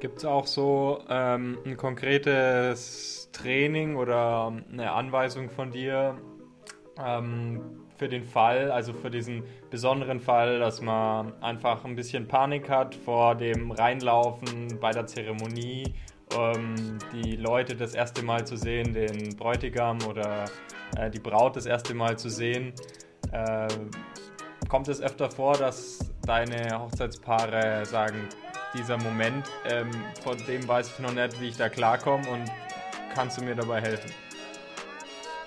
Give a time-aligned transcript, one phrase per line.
[0.00, 6.16] Gibt es auch so ähm, ein konkretes Training oder eine Anweisung von dir
[7.04, 12.70] ähm, für den Fall, also für diesen besonderen Fall, dass man einfach ein bisschen Panik
[12.70, 15.94] hat vor dem Reinlaufen bei der Zeremonie,
[16.36, 20.44] ähm, die Leute das erste Mal zu sehen, den Bräutigam oder
[20.96, 22.72] äh, die Braut das erste Mal zu sehen?
[23.32, 23.66] Äh,
[24.68, 28.28] kommt es öfter vor, dass deine Hochzeitspaare sagen,
[28.74, 29.90] dieser Moment, ähm,
[30.22, 32.50] von dem weiß ich noch nicht, wie ich da klarkomme und
[33.14, 34.10] kannst du mir dabei helfen?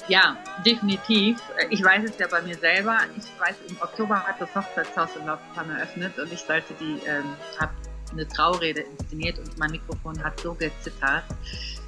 [0.08, 0.36] Ja,
[0.66, 1.40] definitiv.
[1.70, 2.98] Ich weiß es ja bei mir selber.
[3.18, 7.36] Ich weiß, im Oktober hat das Hochzeitshaus in Laufbahn eröffnet und ich sollte die, ähm,
[7.60, 7.72] habe
[8.12, 11.24] eine Traurede inszeniert und mein Mikrofon hat so gezittert,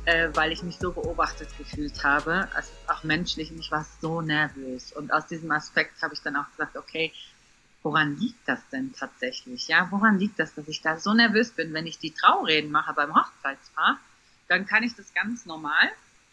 [0.05, 2.47] äh, weil ich mich so beobachtet gefühlt habe.
[2.57, 4.93] Es ist auch menschlich und ich war so nervös.
[4.93, 7.11] Und aus diesem Aspekt habe ich dann auch gesagt, okay,
[7.83, 9.67] woran liegt das denn tatsächlich?
[9.67, 12.93] Ja, woran liegt das, dass ich da so nervös bin, wenn ich die Traureden mache
[12.93, 13.99] beim Hochzeitspaar?
[14.47, 15.89] Dann kann ich das ganz normal.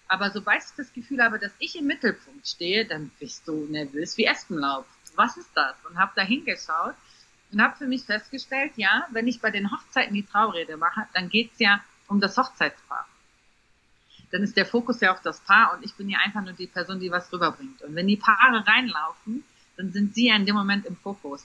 [0.09, 4.17] Aber sobald ich das Gefühl habe, dass ich im Mittelpunkt stehe, dann bist du nervös
[4.17, 4.87] wie Espenlaub.
[5.15, 5.75] Was ist das?
[5.89, 6.95] Und habe da hingeschaut
[7.53, 11.29] und habe für mich festgestellt, ja, wenn ich bei den Hochzeiten die Traurede mache, dann
[11.29, 13.07] geht's ja um das Hochzeitspaar.
[14.31, 16.69] Dann ist der Fokus ja auf das Paar und ich bin ja einfach nur die
[16.69, 17.83] Person, die was rüberbringt.
[17.83, 19.45] Und wenn die Paare reinlaufen,
[19.81, 21.45] dann sind sie ja in dem Moment im Fokus.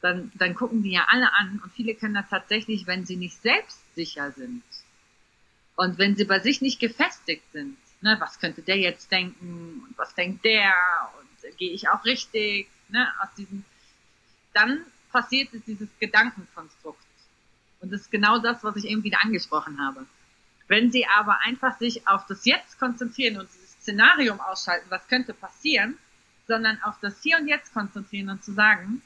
[0.00, 3.40] Dann, dann gucken die ja alle an und viele können das tatsächlich, wenn sie nicht
[3.42, 4.62] selbstsicher sind
[5.76, 7.76] und wenn sie bei sich nicht gefestigt sind.
[8.00, 10.74] Ne, was könnte der jetzt denken und was denkt der
[11.20, 13.64] und gehe ich auch richtig, ne, aus diesem,
[14.52, 17.04] dann passiert es dieses Gedankenkonstrukt.
[17.80, 20.06] Und das ist genau das, was ich eben wieder angesprochen habe.
[20.66, 25.34] Wenn sie aber einfach sich auf das Jetzt konzentrieren und dieses Szenarium ausschalten, was könnte
[25.34, 25.96] passieren,
[26.52, 29.00] sondern auf das Hier und Jetzt konzentrieren und zu sagen,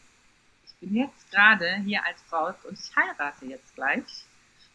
[0.66, 4.02] ich bin jetzt gerade hier als Frau und ich heirate jetzt gleich.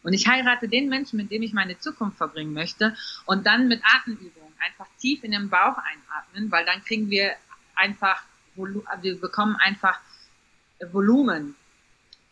[0.02, 2.96] Und ich heirate den Menschen, mit dem ich meine Zukunft verbringen möchte.
[3.26, 7.34] Und dann mit Atemübungen einfach tief in den Bauch einatmen, weil dann kriegen wir
[7.74, 8.22] einfach,
[8.56, 10.00] wir bekommen einfach
[10.92, 11.54] Volumen.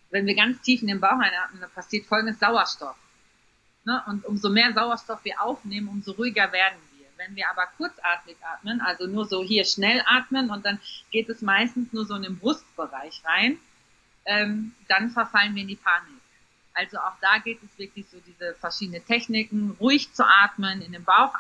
[0.09, 2.97] Wenn wir ganz tief in den Bauch einatmen, dann passiert folgendes Sauerstoff.
[3.84, 4.03] Ne?
[4.06, 6.90] Und umso mehr Sauerstoff wir aufnehmen, umso ruhiger werden wir.
[7.20, 11.42] Wenn wir aber kurzatmig atmen, also nur so hier schnell atmen und dann geht es
[11.42, 13.58] meistens nur so in den Brustbereich rein,
[14.25, 16.22] ähm, dann verfallen wir in die Panik.
[16.72, 21.04] Also auch da geht es wirklich so diese verschiedenen Techniken, ruhig zu atmen, in den
[21.04, 21.34] Bauch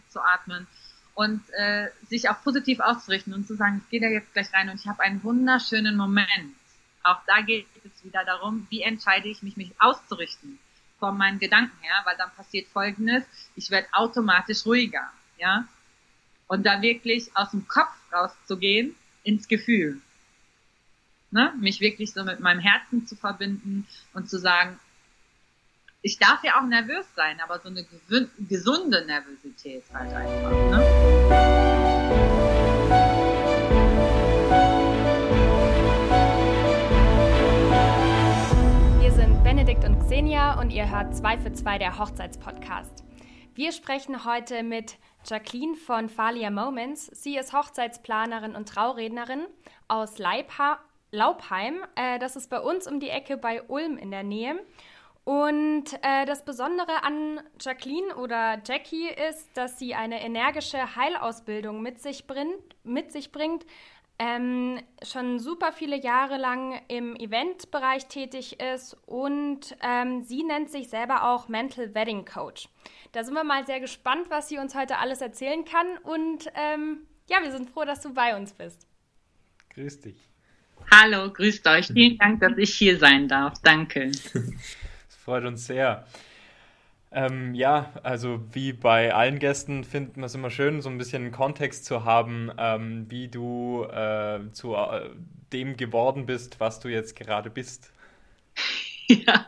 [0.00, 0.68] einzuatmen
[1.14, 4.68] und äh, sich auch positiv auszurichten und zu sagen, ich gehe da jetzt gleich rein
[4.68, 6.54] und ich habe einen wunderschönen Moment.
[7.02, 10.60] Auch da geht es wieder darum, wie entscheide ich mich, mich auszurichten
[10.98, 13.24] von meinen Gedanken her, weil dann passiert Folgendes,
[13.54, 15.66] ich werde automatisch ruhiger, ja.
[16.48, 20.00] Und da wirklich aus dem Kopf rauszugehen ins Gefühl.
[21.32, 21.52] Ne?
[21.60, 24.78] Mich wirklich so mit meinem Herzen zu verbinden und zu sagen,
[26.02, 27.84] ich darf ja auch nervös sein, aber so eine
[28.38, 30.50] gesunde Nervosität halt einfach.
[30.52, 31.85] Ne?
[39.86, 43.04] Und Xenia und ihr hört 2 für 2 der Hochzeitspodcast.
[43.54, 47.06] Wir sprechen heute mit Jacqueline von Falia Moments.
[47.06, 49.46] Sie ist Hochzeitsplanerin und Traurednerin
[49.86, 50.80] aus Leibha
[51.12, 51.84] Laubheim.
[51.94, 54.58] Äh, das ist bei uns um die Ecke bei Ulm in der Nähe.
[55.22, 62.02] Und äh, das Besondere an Jacqueline oder Jackie ist, dass sie eine energische Heilausbildung mit
[62.02, 63.64] sich bringt, mit sich bringt
[64.18, 70.88] ähm, schon super viele Jahre lang im Eventbereich tätig ist und ähm, sie nennt sich
[70.88, 72.68] selber auch Mental Wedding Coach.
[73.12, 77.06] Da sind wir mal sehr gespannt, was sie uns heute alles erzählen kann und ähm,
[77.28, 78.86] ja, wir sind froh, dass du bei uns bist.
[79.74, 80.16] Grüß dich.
[80.90, 81.88] Hallo, grüßt euch.
[81.88, 83.54] Vielen Dank, dass ich hier sein darf.
[83.62, 84.10] Danke.
[85.08, 86.06] Es freut uns sehr.
[87.16, 91.32] Ähm, ja, also wie bei allen Gästen finden wir es immer schön, so ein bisschen
[91.32, 95.08] Kontext zu haben, ähm, wie du äh, zu äh,
[95.50, 97.90] dem geworden bist, was du jetzt gerade bist.
[99.08, 99.46] Ja,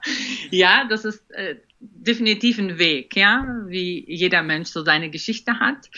[0.53, 5.91] ja das ist äh, definitiv ein Weg, ja, wie jeder Mensch so seine Geschichte hat.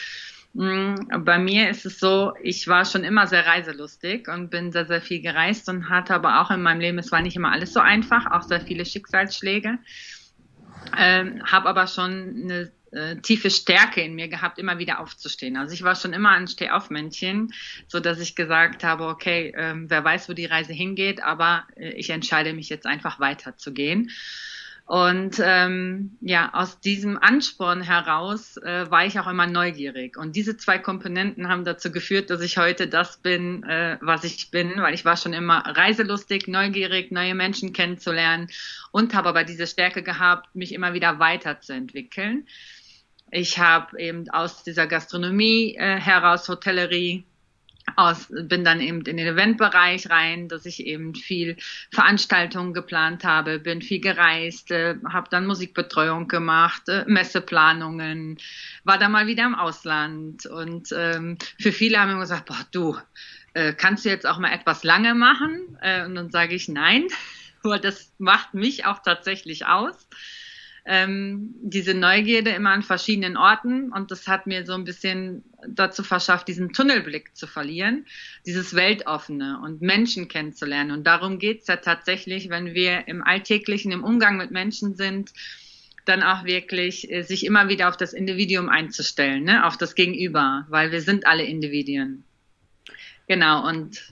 [0.55, 0.94] Mm,
[1.26, 5.02] bei mir ist es so, ich war schon immer sehr reiselustig und bin sehr, sehr
[5.02, 7.81] viel gereist und hatte aber auch in meinem Leben, es war nicht immer alles so
[7.81, 9.78] einfach, auch sehr viele Schicksalsschläge.
[10.97, 15.56] Ähm, habe aber schon eine äh, tiefe Stärke in mir gehabt, immer wieder aufzustehen.
[15.56, 17.53] Also ich war schon immer ein Stehaufmännchen,
[17.87, 21.91] so dass ich gesagt habe, okay, ähm, wer weiß, wo die Reise hingeht, aber äh,
[21.91, 24.11] ich entscheide mich jetzt einfach weiterzugehen.
[24.90, 30.16] Und ähm, ja, aus diesem Ansporn heraus äh, war ich auch immer neugierig.
[30.16, 34.50] Und diese zwei Komponenten haben dazu geführt, dass ich heute das bin, äh, was ich
[34.50, 38.48] bin, weil ich war schon immer reiselustig, neugierig, neue Menschen kennenzulernen
[38.90, 42.48] und habe aber diese Stärke gehabt, mich immer wieder weiterzuentwickeln.
[43.31, 47.22] Ich habe eben aus dieser Gastronomie äh, heraus Hotellerie
[47.96, 51.56] aus, bin dann eben in den Eventbereich rein, dass ich eben viel
[51.90, 58.38] Veranstaltungen geplant habe, bin viel gereist, äh, habe dann Musikbetreuung gemacht, äh, Messeplanungen,
[58.84, 62.96] war dann mal wieder im Ausland und ähm, für viele haben immer gesagt, boah, du,
[63.54, 65.78] äh, kannst du jetzt auch mal etwas lange machen?
[65.81, 67.06] Äh, und dann sage ich nein,
[67.62, 70.08] weil das macht mich auch tatsächlich aus
[70.85, 76.03] ähm, diese Neugierde immer an verschiedenen Orten und das hat mir so ein bisschen dazu
[76.03, 78.06] verschafft, diesen Tunnelblick zu verlieren,
[78.47, 80.91] dieses Weltoffene und Menschen kennenzulernen.
[80.91, 85.32] Und darum geht's ja tatsächlich, wenn wir im Alltäglichen, im Umgang mit Menschen sind,
[86.06, 89.67] dann auch wirklich äh, sich immer wieder auf das Individuum einzustellen, ne?
[89.67, 92.25] auf das Gegenüber, weil wir sind alle Individuen.
[93.29, 94.03] Genau, und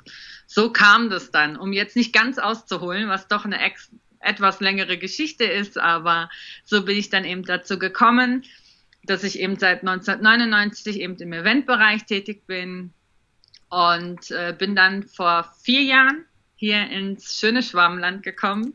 [0.47, 4.99] so kam das dann, um jetzt nicht ganz auszuholen, was doch eine ex etwas längere
[4.99, 6.31] Geschichte ist, aber
[6.65, 8.44] so bin ich dann eben dazu gekommen,
[9.05, 12.93] dass ich eben seit 1999 eben im Eventbereich tätig bin
[13.70, 16.25] und äh, bin dann vor vier Jahren
[16.56, 18.75] hier ins schöne Schwabenland gekommen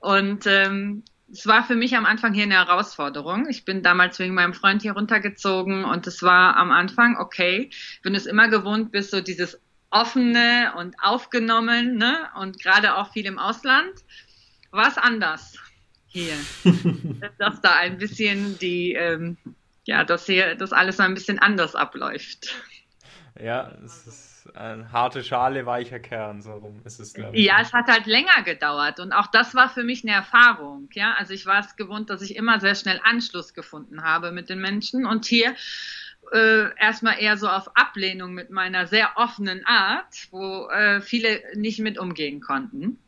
[0.00, 1.02] und ähm,
[1.32, 3.48] es war für mich am Anfang hier eine Herausforderung.
[3.48, 7.70] Ich bin damals wegen meinem Freund hier runtergezogen und es war am Anfang okay,
[8.02, 9.58] wenn du es immer gewohnt bist, so dieses
[9.90, 12.28] offene und aufgenommen, ne?
[12.38, 13.92] Und gerade auch viel im Ausland
[14.74, 15.56] was anders
[16.06, 16.34] hier.
[17.38, 19.36] dass da ein bisschen die, ähm,
[19.84, 22.54] ja, dass hier das alles ein bisschen anders abläuft.
[23.40, 27.44] Ja, es ist eine harte Schale, weicher Kern, so rum ist es, glaube ich.
[27.44, 30.88] Ja, es hat halt länger gedauert und auch das war für mich eine Erfahrung.
[30.92, 34.48] Ja, also ich war es gewohnt, dass ich immer sehr schnell Anschluss gefunden habe mit
[34.48, 35.54] den Menschen und hier
[36.32, 41.80] äh, erstmal eher so auf Ablehnung mit meiner sehr offenen Art, wo äh, viele nicht
[41.80, 42.98] mit umgehen konnten.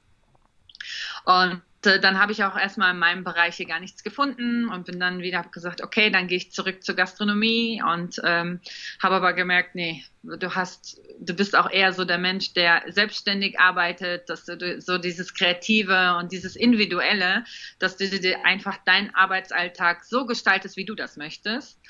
[1.27, 4.87] Und äh, dann habe ich auch erstmal in meinem Bereich hier gar nichts gefunden und
[4.87, 8.61] bin dann wieder gesagt, okay, dann gehe ich zurück zur Gastronomie und ähm,
[9.03, 13.59] habe aber gemerkt, nee, du hast, du bist auch eher so der Mensch, der selbstständig
[13.59, 17.45] arbeitet, dass du so dieses Kreative und dieses Individuelle,
[17.81, 21.81] dass du dir einfach deinen Arbeitsalltag so gestaltest, wie du das möchtest.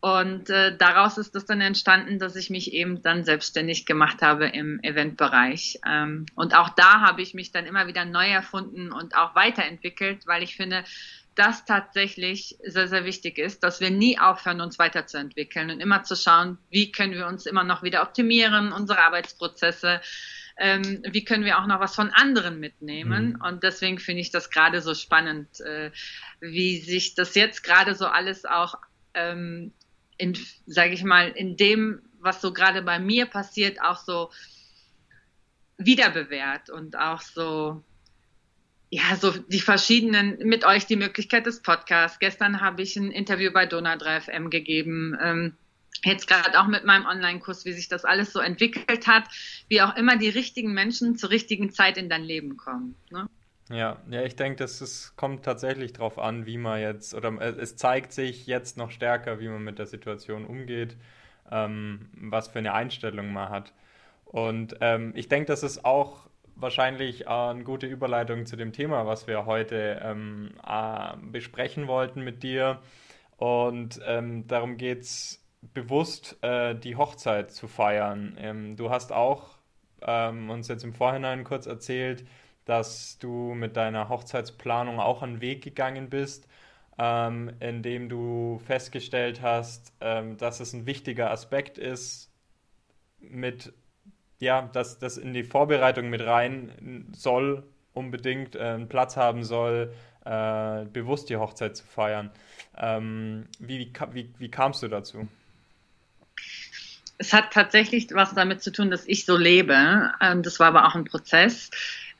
[0.00, 4.46] Und äh, daraus ist es dann entstanden, dass ich mich eben dann selbstständig gemacht habe
[4.46, 5.78] im Eventbereich.
[5.86, 10.26] Ähm, und auch da habe ich mich dann immer wieder neu erfunden und auch weiterentwickelt,
[10.26, 10.84] weil ich finde,
[11.34, 16.16] dass tatsächlich sehr, sehr wichtig ist, dass wir nie aufhören, uns weiterzuentwickeln und immer zu
[16.16, 20.00] schauen, wie können wir uns immer noch wieder optimieren, unsere Arbeitsprozesse,
[20.58, 23.34] ähm, wie können wir auch noch was von anderen mitnehmen.
[23.34, 23.44] Mhm.
[23.46, 25.90] Und deswegen finde ich das gerade so spannend, äh,
[26.40, 28.74] wie sich das jetzt gerade so alles auch
[29.14, 29.72] ähm,
[30.20, 30.36] in,
[30.66, 34.30] sage ich mal, in dem, was so gerade bei mir passiert, auch so
[35.78, 37.82] wiederbewährt und auch so,
[38.90, 42.18] ja, so die verschiedenen, mit euch die Möglichkeit des Podcasts.
[42.18, 45.16] Gestern habe ich ein Interview bei Donau 3 FM gegeben.
[45.20, 45.56] Ähm,
[46.04, 49.24] jetzt gerade auch mit meinem Online-Kurs, wie sich das alles so entwickelt hat,
[49.68, 52.94] wie auch immer die richtigen Menschen zur richtigen Zeit in dein Leben kommen.
[53.10, 53.28] Ne?
[53.70, 58.12] Ja, ja, ich denke, es kommt tatsächlich darauf an, wie man jetzt, oder es zeigt
[58.12, 60.96] sich jetzt noch stärker, wie man mit der Situation umgeht,
[61.50, 63.72] ähm, was für eine Einstellung man hat.
[64.24, 69.28] Und ähm, ich denke, das ist auch wahrscheinlich eine gute Überleitung zu dem Thema, was
[69.28, 72.80] wir heute ähm, äh, besprechen wollten mit dir.
[73.36, 75.44] Und ähm, darum geht es
[75.74, 78.36] bewusst, äh, die Hochzeit zu feiern.
[78.38, 79.58] Ähm, du hast auch
[80.02, 82.24] ähm, uns jetzt im Vorhinein kurz erzählt,
[82.70, 86.46] dass du mit deiner Hochzeitsplanung auch einen Weg gegangen bist,
[87.00, 92.30] ähm, indem du festgestellt hast, ähm, dass es ein wichtiger Aspekt ist,
[93.18, 93.72] mit
[94.38, 99.92] ja, dass das in die Vorbereitung mit rein soll, unbedingt äh, einen Platz haben soll,
[100.24, 102.30] äh, bewusst die Hochzeit zu feiern.
[102.78, 105.26] Ähm, wie, wie, wie kamst du dazu?
[107.18, 110.12] Es hat tatsächlich was damit zu tun, dass ich so lebe.
[110.22, 111.70] Ähm, das war aber auch ein Prozess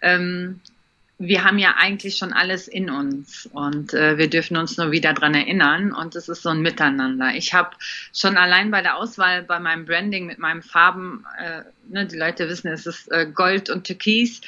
[0.02, 0.60] ähm,
[1.22, 5.12] wir haben ja eigentlich schon alles in uns und äh, wir dürfen uns nur wieder
[5.12, 7.34] dran erinnern und es ist so ein Miteinander.
[7.34, 7.76] Ich habe
[8.14, 12.48] schon allein bei der Auswahl, bei meinem Branding mit meinen Farben, äh, ne, die Leute
[12.48, 14.40] wissen, es ist äh, Gold und Türkis.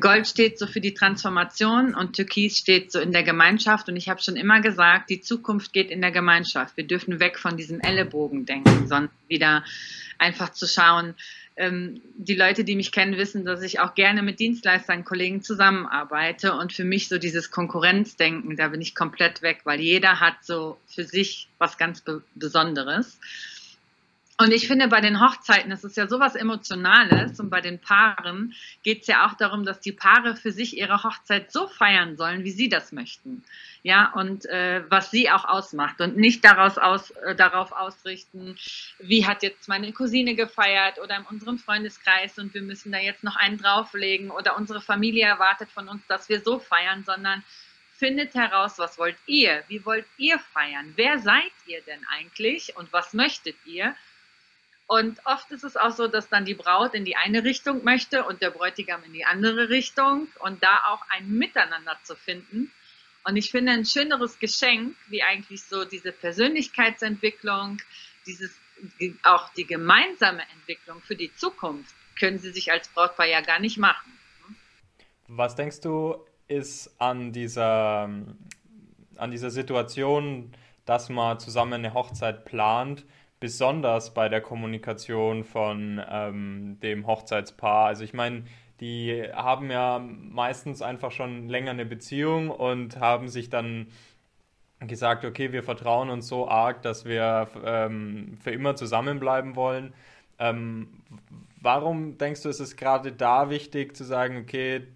[0.00, 3.88] Gold steht so für die Transformation und Türkis steht so in der Gemeinschaft.
[3.88, 6.76] Und ich habe schon immer gesagt, die Zukunft geht in der Gemeinschaft.
[6.76, 9.62] Wir dürfen weg von diesem Ellenbogen denken, sondern wieder
[10.18, 11.14] einfach zu schauen,
[11.58, 16.72] die Leute, die mich kennen, wissen, dass ich auch gerne mit Dienstleistern, Kollegen zusammenarbeite und
[16.72, 21.04] für mich so dieses Konkurrenzdenken, da bin ich komplett weg, weil jeder hat so für
[21.04, 23.18] sich was ganz Be Besonderes.
[24.38, 28.54] Und ich finde, bei den Hochzeiten, das ist ja sowas Emotionales und bei den Paaren
[28.82, 32.42] geht es ja auch darum, dass die Paare für sich ihre Hochzeit so feiern sollen,
[32.42, 33.44] wie sie das möchten.
[33.82, 38.56] Ja, und äh, was sie auch ausmacht und nicht daraus aus, äh, darauf ausrichten,
[38.98, 43.24] wie hat jetzt meine Cousine gefeiert oder in unserem Freundeskreis und wir müssen da jetzt
[43.24, 47.42] noch einen drauflegen oder unsere Familie erwartet von uns, dass wir so feiern, sondern
[47.92, 49.62] findet heraus, was wollt ihr?
[49.68, 50.92] Wie wollt ihr feiern?
[50.96, 53.94] Wer seid ihr denn eigentlich und was möchtet ihr?
[54.92, 58.24] Und oft ist es auch so, dass dann die Braut in die eine Richtung möchte
[58.24, 62.70] und der Bräutigam in die andere Richtung und da auch ein Miteinander zu finden.
[63.24, 67.78] Und ich finde ein schöneres Geschenk, wie eigentlich so diese Persönlichkeitsentwicklung,
[68.26, 68.54] dieses,
[69.22, 73.78] auch die gemeinsame Entwicklung für die Zukunft, können sie sich als Brautpaar ja gar nicht
[73.78, 74.12] machen.
[75.26, 78.10] Was denkst du, ist an dieser,
[79.16, 80.52] an dieser Situation,
[80.84, 83.06] dass man zusammen eine Hochzeit plant,
[83.42, 87.86] besonders bei der Kommunikation von ähm, dem Hochzeitspaar.
[87.86, 88.44] Also ich meine,
[88.78, 93.88] die haben ja meistens einfach schon länger eine Beziehung und haben sich dann
[94.78, 99.92] gesagt, okay, wir vertrauen uns so arg, dass wir ähm, für immer zusammenbleiben wollen.
[100.38, 101.02] Ähm,
[101.60, 104.86] warum denkst du, ist es gerade da wichtig zu sagen, okay,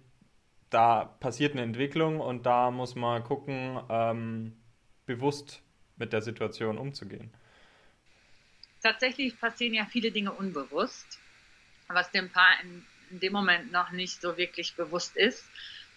[0.69, 4.53] da passiert eine Entwicklung und da muss man gucken, ähm,
[5.05, 5.63] bewusst
[5.97, 7.33] mit der Situation umzugehen?
[8.81, 11.19] Tatsächlich passieren ja viele Dinge unbewusst,
[11.87, 15.45] was dem Paar in, in dem Moment noch nicht so wirklich bewusst ist.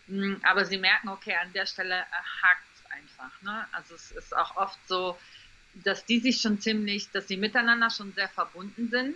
[0.09, 2.05] Hm, aber sie merken, okay, an der Stelle
[2.43, 3.43] hakt es einfach.
[3.43, 3.67] Ne?
[3.73, 5.19] Also es ist auch oft so,
[5.75, 9.15] dass die sich schon ziemlich, dass sie miteinander schon sehr verbunden sind,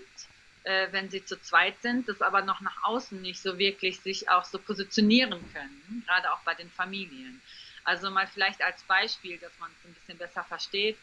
[0.65, 4.29] äh, wenn sie zu zweit sind, das aber noch nach außen nicht so wirklich sich
[4.29, 7.41] auch so positionieren können, gerade auch bei den Familien.
[7.85, 10.97] Also mal vielleicht als Beispiel, dass man es ein bisschen besser versteht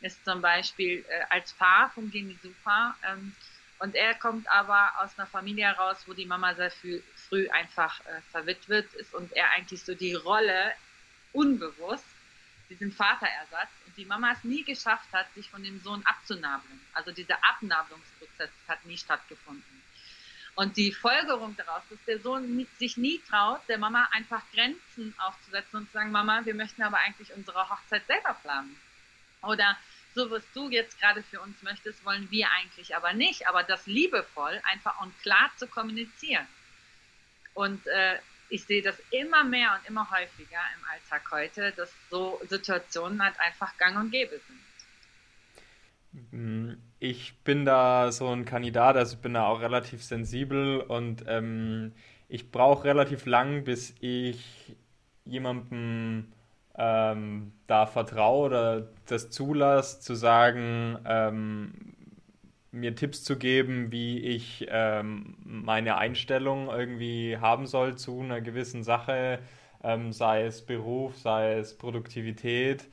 [0.00, 2.96] ist zum Beispiel äh, als Paar fungieren die super.
[3.06, 3.34] Ähm,
[3.78, 8.00] und er kommt aber aus einer Familie heraus, wo die Mama sehr früh, früh einfach
[8.00, 10.72] äh, verwitwet ist und er eigentlich so die Rolle
[11.32, 12.04] unbewusst,
[12.68, 16.80] diesen Vaterersatz und die Mama es nie geschafft hat, sich von dem Sohn abzunabeln.
[16.92, 19.82] Also dieser Abnabelungsprozess hat nie stattgefunden.
[20.56, 25.78] Und die Folgerung daraus, dass der Sohn sich nie traut, der Mama einfach Grenzen aufzusetzen
[25.78, 28.78] und zu sagen, Mama, wir möchten aber eigentlich unsere Hochzeit selber planen.
[29.42, 29.76] Oder
[30.14, 33.48] so was du jetzt gerade für uns möchtest, wollen wir eigentlich aber nicht.
[33.48, 36.46] Aber das liebevoll einfach und klar zu kommunizieren.
[37.54, 38.18] Und äh,
[38.48, 43.38] ich sehe das immer mehr und immer häufiger im Alltag heute, dass so Situationen halt
[43.38, 44.60] einfach gang und gäbe sind.
[46.32, 51.24] Mm, ich bin da so ein Kandidat, also ich bin da auch relativ sensibel und
[51.26, 51.92] ähm,
[52.28, 54.76] ich brauche relativ lang, bis ich
[55.24, 56.32] jemandem
[56.80, 61.72] ähm, da vertraue oder das zulasse, zu sagen, ähm,
[62.72, 68.82] mir Tipps zu geben, wie ich ähm, meine Einstellung irgendwie haben soll zu einer gewissen
[68.82, 69.40] Sache,
[69.84, 72.88] ähm, sei es Beruf, sei es Produktivität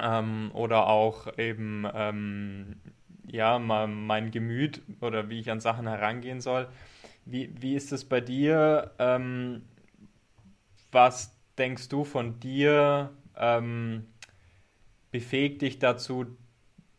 [0.00, 2.80] ähm, oder auch eben ähm,
[3.30, 6.66] ja mein Gemüt oder wie ich an Sachen herangehen soll.
[7.24, 8.92] Wie, wie ist es bei dir?
[10.90, 14.06] was denkst du von dir ähm,
[15.10, 16.36] befähigt dich dazu,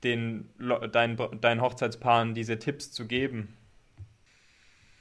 [0.03, 0.49] den,
[0.91, 3.55] dein, deinen Hochzeitspaaren diese Tipps zu geben?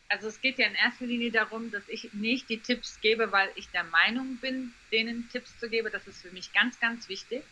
[0.08, 3.50] Also es geht ja in erster Linie darum, dass ich nicht die Tipps gebe, weil
[3.56, 5.90] ich der Meinung bin, denen Tipps zu geben.
[5.92, 7.42] Das ist für mich ganz, ganz wichtig,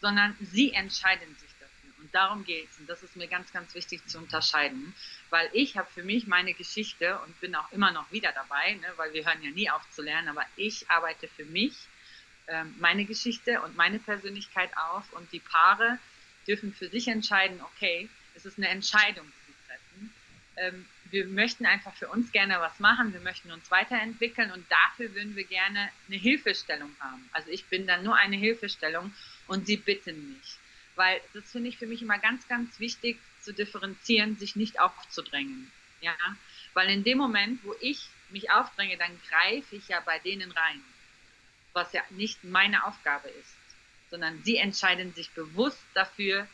[0.00, 1.53] sondern sie entscheiden sich
[2.14, 2.78] darum geht es.
[2.78, 4.94] Und das ist mir ganz, ganz wichtig zu unterscheiden,
[5.30, 8.86] weil ich habe für mich meine Geschichte und bin auch immer noch wieder dabei, ne,
[8.96, 11.74] weil wir hören ja nie auf zu lernen, aber ich arbeite für mich
[12.46, 15.98] ähm, meine Geschichte und meine Persönlichkeit auf und die Paare
[16.46, 20.14] dürfen für sich entscheiden, okay, es ist eine Entscheidung, die sie treffen.
[20.56, 25.14] Ähm, wir möchten einfach für uns gerne was machen, wir möchten uns weiterentwickeln und dafür
[25.14, 27.28] würden wir gerne eine Hilfestellung haben.
[27.32, 29.14] Also ich bin dann nur eine Hilfestellung
[29.46, 30.58] und sie bitten mich.
[30.96, 35.70] Weil das finde ich für mich immer ganz, ganz wichtig zu differenzieren, sich nicht aufzudrängen.
[36.00, 36.14] Ja,
[36.74, 40.82] weil in dem Moment, wo ich mich aufdränge, dann greife ich ja bei denen rein,
[41.72, 43.56] was ja nicht meine Aufgabe ist,
[44.10, 46.46] sondern sie entscheiden sich bewusst dafür,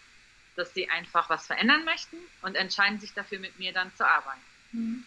[0.56, 4.40] dass sie einfach was verändern möchten und entscheiden sich dafür, mit mir dann zu arbeiten.
[4.72, 5.04] Mhm.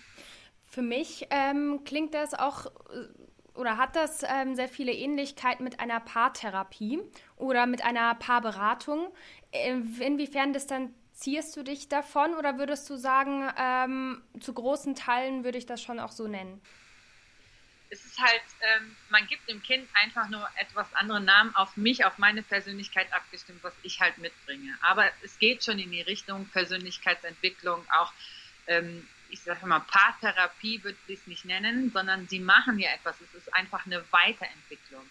[0.69, 3.07] Für mich ähm, klingt das auch äh,
[3.55, 6.99] oder hat das ähm, sehr viele Ähnlichkeiten mit einer Paartherapie
[7.37, 9.11] oder mit einer Paarberatung.
[9.99, 15.57] Inwiefern distanziert distanzierst du dich davon oder würdest du sagen, ähm, zu großen Teilen würde
[15.57, 16.61] ich das schon auch so nennen?
[17.89, 22.05] Es ist halt, ähm, man gibt dem Kind einfach nur etwas anderen Namen auf mich,
[22.05, 24.75] auf meine Persönlichkeit abgestimmt, was ich halt mitbringe.
[24.81, 28.11] Aber es geht schon in die Richtung Persönlichkeitsentwicklung, auch
[28.65, 33.19] ähm, ich sage mal, Paartherapie würde ich es nicht nennen, sondern sie machen ja etwas.
[33.19, 35.01] Es ist einfach eine Weiterentwicklung.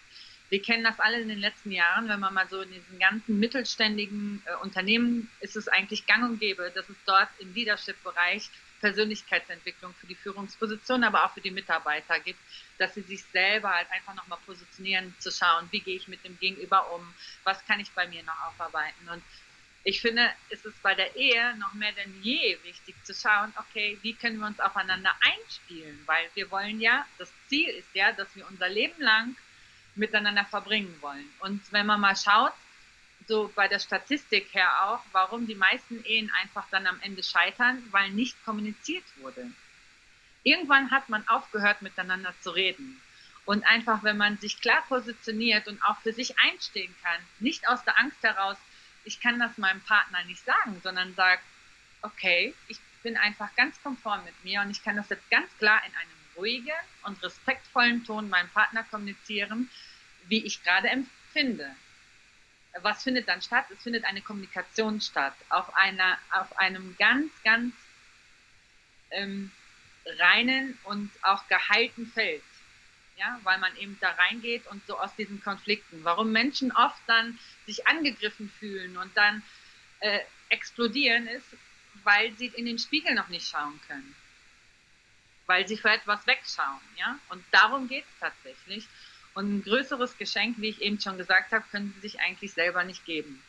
[0.49, 3.39] Wir kennen das alle in den letzten Jahren, wenn man mal so in diesen ganzen
[3.39, 8.49] mittelständigen äh, Unternehmen ist es eigentlich gang und gäbe, dass es dort im Leadership-Bereich
[8.79, 12.39] Persönlichkeitsentwicklung für die Führungsposition, aber auch für die Mitarbeiter gibt,
[12.77, 16.37] dass sie sich selber halt einfach nochmal positionieren, zu schauen, wie gehe ich mit dem
[16.37, 17.13] Gegenüber um,
[17.43, 19.09] was kann ich bei mir noch aufarbeiten.
[19.09, 19.23] Und
[19.85, 23.97] ich finde, es ist bei der Ehe noch mehr denn je wichtig zu schauen, okay,
[24.01, 28.33] wie können wir uns aufeinander einspielen, weil wir wollen ja, das Ziel ist ja, dass
[28.35, 29.35] wir unser Leben lang
[29.95, 31.29] miteinander verbringen wollen.
[31.39, 32.53] Und wenn man mal schaut,
[33.27, 37.83] so bei der Statistik her auch, warum die meisten Ehen einfach dann am Ende scheitern,
[37.91, 39.49] weil nicht kommuniziert wurde.
[40.43, 43.01] Irgendwann hat man aufgehört, miteinander zu reden.
[43.45, 47.83] Und einfach, wenn man sich klar positioniert und auch für sich einstehen kann, nicht aus
[47.83, 48.57] der Angst heraus,
[49.05, 51.43] ich kann das meinem Partner nicht sagen, sondern sagt,
[52.01, 55.81] okay, ich bin einfach ganz konform mit mir und ich kann das jetzt ganz klar
[55.85, 56.71] in einem ruhigen
[57.03, 59.69] und respektvollen Ton meinem Partner kommunizieren,
[60.27, 61.75] wie ich gerade empfinde.
[62.81, 63.65] Was findet dann statt?
[63.69, 67.75] Es findet eine Kommunikation statt auf einer, auf einem ganz, ganz
[69.11, 69.51] ähm,
[70.17, 72.43] reinen und auch geheilten Feld
[73.17, 76.03] ja, weil man eben da reingeht und so aus diesen Konflikten.
[76.03, 79.43] Warum Menschen oft dann sich angegriffen fühlen und dann
[79.99, 81.47] äh, explodieren, ist,
[82.03, 84.15] weil sie in den Spiegel noch nicht schauen können.
[85.45, 87.19] Weil sie für etwas wegschauen, ja.
[87.29, 88.87] Und darum geht es tatsächlich.
[89.33, 92.83] Und ein größeres Geschenk, wie ich eben schon gesagt habe, können sie sich eigentlich selber
[92.83, 93.43] nicht geben.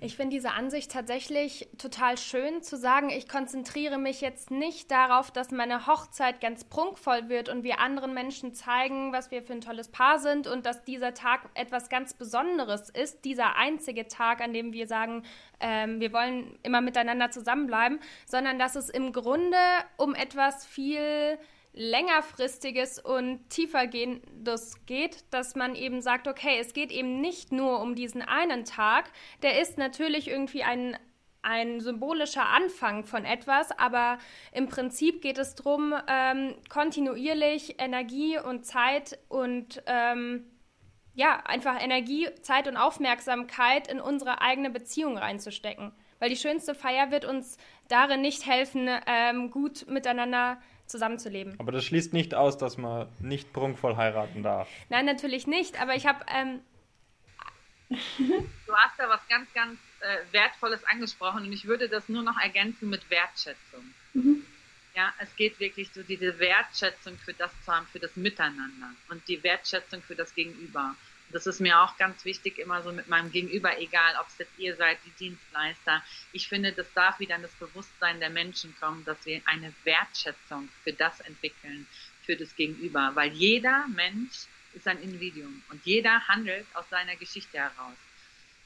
[0.00, 5.30] Ich finde diese Ansicht tatsächlich total schön zu sagen, ich konzentriere mich jetzt nicht darauf,
[5.30, 9.60] dass meine Hochzeit ganz prunkvoll wird und wir anderen Menschen zeigen, was wir für ein
[9.60, 14.52] tolles Paar sind und dass dieser Tag etwas ganz Besonderes ist, dieser einzige Tag, an
[14.52, 15.22] dem wir sagen,
[15.60, 19.56] ähm, wir wollen immer miteinander zusammenbleiben, sondern dass es im Grunde
[19.96, 21.38] um etwas viel
[21.76, 27.94] längerfristiges und tiefergehendes geht, dass man eben sagt, okay, es geht eben nicht nur um
[27.94, 29.10] diesen einen Tag,
[29.42, 30.96] der ist natürlich irgendwie ein,
[31.42, 34.18] ein symbolischer Anfang von etwas, aber
[34.52, 40.46] im Prinzip geht es darum, ähm, kontinuierlich Energie und Zeit und ähm,
[41.14, 45.92] ja, einfach Energie, Zeit und Aufmerksamkeit in unsere eigene Beziehung reinzustecken.
[46.18, 51.58] Weil die schönste Feier wird uns darin nicht helfen, ähm, gut miteinander zu zusammenzuleben.
[51.58, 54.68] Aber das schließt nicht aus, dass man nicht prunkvoll heiraten darf.
[54.88, 56.24] Nein, natürlich nicht, aber ich habe.
[56.34, 56.60] Ähm
[57.88, 62.38] du hast da was ganz, ganz äh, Wertvolles angesprochen und ich würde das nur noch
[62.40, 63.94] ergänzen mit Wertschätzung.
[64.14, 64.44] Mhm.
[64.94, 69.26] Ja, es geht wirklich so diese Wertschätzung für das zu haben, für das Miteinander und
[69.28, 70.96] die Wertschätzung für das Gegenüber
[71.30, 74.58] das ist mir auch ganz wichtig, immer so mit meinem Gegenüber, egal ob es jetzt
[74.58, 76.02] ihr seid, die Dienstleister.
[76.32, 80.68] Ich finde, das darf wieder in das Bewusstsein der Menschen kommen, dass wir eine Wertschätzung
[80.84, 81.86] für das entwickeln,
[82.24, 83.10] für das Gegenüber.
[83.14, 87.96] Weil jeder Mensch ist ein Individuum und jeder handelt aus seiner Geschichte heraus.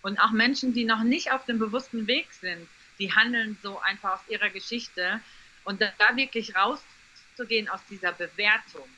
[0.02, 2.68] Und auch Menschen, die noch nicht auf dem bewussten Weg sind,
[2.98, 5.20] die handeln so einfach aus ihrer Geschichte.
[5.64, 8.88] Und da wirklich rauszugehen aus dieser Bewertung,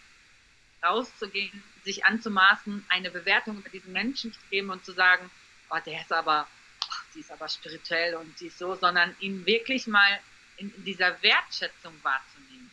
[0.84, 5.30] rauszugehen sich anzumaßen, eine Bewertung über diesen Menschen zu geben und zu sagen,
[5.70, 6.46] oh, der ist aber,
[6.84, 10.20] oh, die ist aber spirituell und die ist so, sondern ihn wirklich mal
[10.58, 12.70] in, in dieser Wertschätzung wahrzunehmen.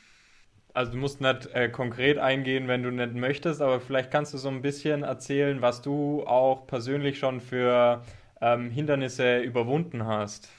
[0.74, 4.38] Also du musst nicht äh, konkret eingehen, wenn du nicht möchtest, aber vielleicht kannst du
[4.38, 8.06] so ein bisschen erzählen, was du auch persönlich schon für
[8.40, 10.50] ähm, Hindernisse überwunden hast.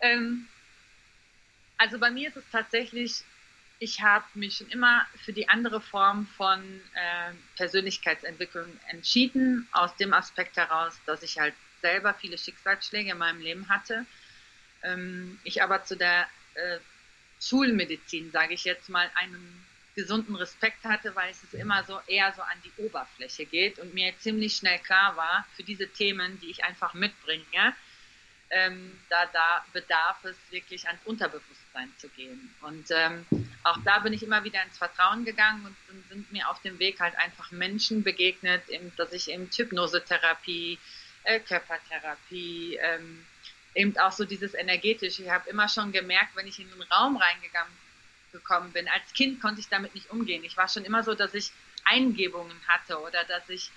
[0.00, 0.46] Ähm,
[1.76, 3.24] also bei mir ist es tatsächlich
[3.80, 6.62] ich habe mich schon immer für die andere Form von
[6.94, 13.40] äh, Persönlichkeitsentwicklung entschieden, aus dem Aspekt heraus, dass ich halt selber viele Schicksalsschläge in meinem
[13.40, 14.04] Leben hatte.
[14.82, 16.78] Ähm, ich aber zu der äh,
[17.40, 19.66] Schulmedizin, sage ich jetzt mal, einen
[19.96, 24.12] gesunden Respekt hatte, weil es immer so eher so an die Oberfläche geht und mir
[24.18, 27.74] ziemlich schnell klar war, für diese Themen, die ich einfach mitbringe,
[28.50, 32.54] ähm, da, da bedarf es wirklich ans Unterbewusstsein zu gehen.
[32.62, 33.24] Und ähm,
[33.62, 36.78] auch da bin ich immer wieder ins Vertrauen gegangen und dann sind mir auf dem
[36.78, 40.78] Weg halt einfach Menschen begegnet, eben, dass ich eben Hypnosetherapie,
[41.24, 43.24] äh, Körpertherapie, ähm,
[43.74, 45.22] eben auch so dieses energetische.
[45.22, 47.72] Ich habe immer schon gemerkt, wenn ich in einen Raum reingegangen
[48.32, 50.44] gekommen bin, als Kind konnte ich damit nicht umgehen.
[50.44, 51.50] Ich war schon immer so, dass ich
[51.84, 53.70] Eingebungen hatte oder dass ich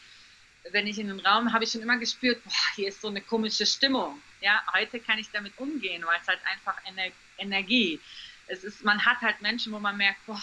[0.71, 3.21] wenn ich in den Raum, habe ich schon immer gespürt, boah, hier ist so eine
[3.21, 4.21] komische Stimmung.
[4.41, 7.99] Ja, heute kann ich damit umgehen, weil es halt einfach Ener Energie.
[8.47, 10.41] Es ist, man hat halt Menschen, wo man merkt, boah,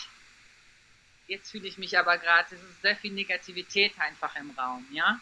[1.26, 5.20] jetzt fühle ich mich aber gerade, es ist sehr viel Negativität einfach im Raum, ja.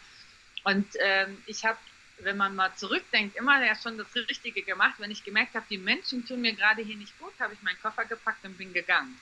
[0.63, 1.77] Und ähm, ich habe,
[2.19, 4.95] wenn man mal zurückdenkt, immer ja schon das Richtige gemacht.
[4.97, 7.79] Wenn ich gemerkt habe, die Menschen tun mir gerade hier nicht gut, habe ich meinen
[7.81, 9.17] Koffer gepackt und bin gegangen.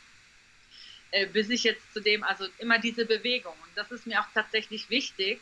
[1.11, 3.53] Äh, bis ich jetzt zu dem, also immer diese Bewegung.
[3.63, 5.39] Und das ist mir auch tatsächlich wichtig.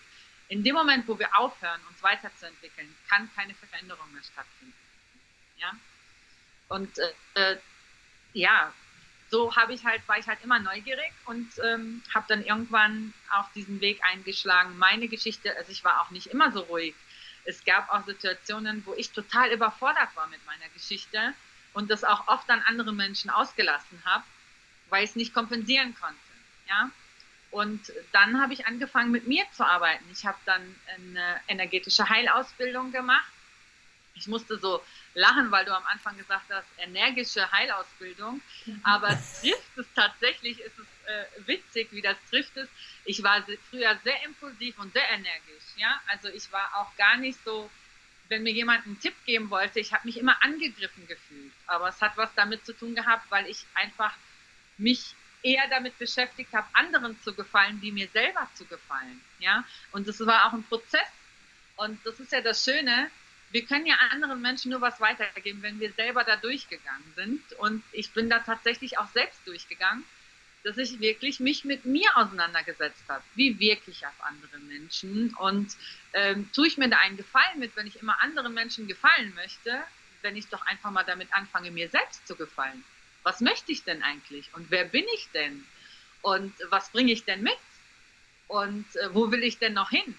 [0.47, 4.73] In dem Moment, wo wir aufhören, uns weiterzuentwickeln, kann keine Veränderung mehr stattfinden.
[5.57, 5.71] Ja.
[6.67, 6.97] Und
[7.35, 7.57] äh, äh
[8.33, 8.73] ja,
[9.29, 13.49] so habe ich halt, war ich halt immer neugierig und ähm, habe dann irgendwann auch
[13.53, 14.77] diesen Weg eingeschlagen.
[14.77, 16.95] Meine Geschichte, also ich war auch nicht immer so ruhig.
[17.45, 21.33] Es gab auch Situationen, wo ich total überfordert war mit meiner Geschichte
[21.73, 24.23] und das auch oft an andere Menschen ausgelassen habe,
[24.89, 26.19] weil ich es nicht kompensieren konnte.
[26.67, 26.91] Ja?
[27.55, 30.03] Und dann habe ich angefangen, mit mir zu arbeiten.
[30.11, 30.61] Ich habe dann
[30.93, 33.31] eine energetische Heilausbildung gemacht.
[34.13, 38.41] Ich musste so lachen, weil du am Anfang gesagt hast, energische Heilausbildung.
[38.65, 38.81] Mhm.
[38.83, 42.67] Aber trifft es tatsächlich, ist es äh, witzig, wie das trifft es.
[43.05, 45.63] Ich war früher sehr impulsiv und sehr energisch.
[45.77, 47.71] Ja, also ich war auch gar nicht so,
[48.27, 51.53] wenn mir jemand einen Tipp geben wollte, ich habe mich immer angegriffen gefühlt.
[51.67, 54.13] Aber es hat was damit zu tun gehabt, weil ich einfach
[54.77, 55.15] mich
[55.45, 59.21] eher damit beschäftigt habe, anderen zu gefallen, wie mir selber zu gefallen.
[59.39, 61.07] Ja, und das war auch ein Prozess.
[61.77, 63.11] Und das ist ja das Schöne,
[63.51, 67.41] wir können ja anderen Menschen nur was weitergeben, wenn wir selber da durchgegangen sind.
[67.53, 70.03] Und ich bin da tatsächlich auch selbst durchgegangen,
[70.63, 73.23] dass ich wirklich mich mit mir auseinandergesetzt habe.
[73.35, 75.33] Wie wirklich auf andere Menschen?
[75.35, 75.75] Und
[76.13, 79.83] ähm, tue ich mir da einen Gefallen mit, wenn ich immer anderen Menschen gefallen möchte,
[80.21, 82.83] wenn ich doch einfach mal damit anfange, mir selbst zu gefallen?
[83.25, 84.53] Was möchte ich denn eigentlich?
[84.53, 85.65] Und wer bin ich denn?
[86.21, 87.57] Und was bringe ich denn mit?
[88.47, 90.15] Und äh, wo will ich denn noch hin?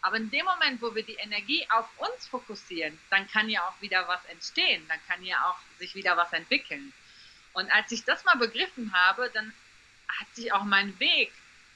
[0.00, 3.78] Aber in dem Moment, wo wir die Energie auf uns fokussieren, dann kann ja auch
[3.82, 6.92] wieder was entstehen, dann kann ja auch sich wieder was entwickeln.
[7.52, 9.52] Und als ich das mal begriffen habe, dann
[10.08, 11.30] hat sich auch mein Weg,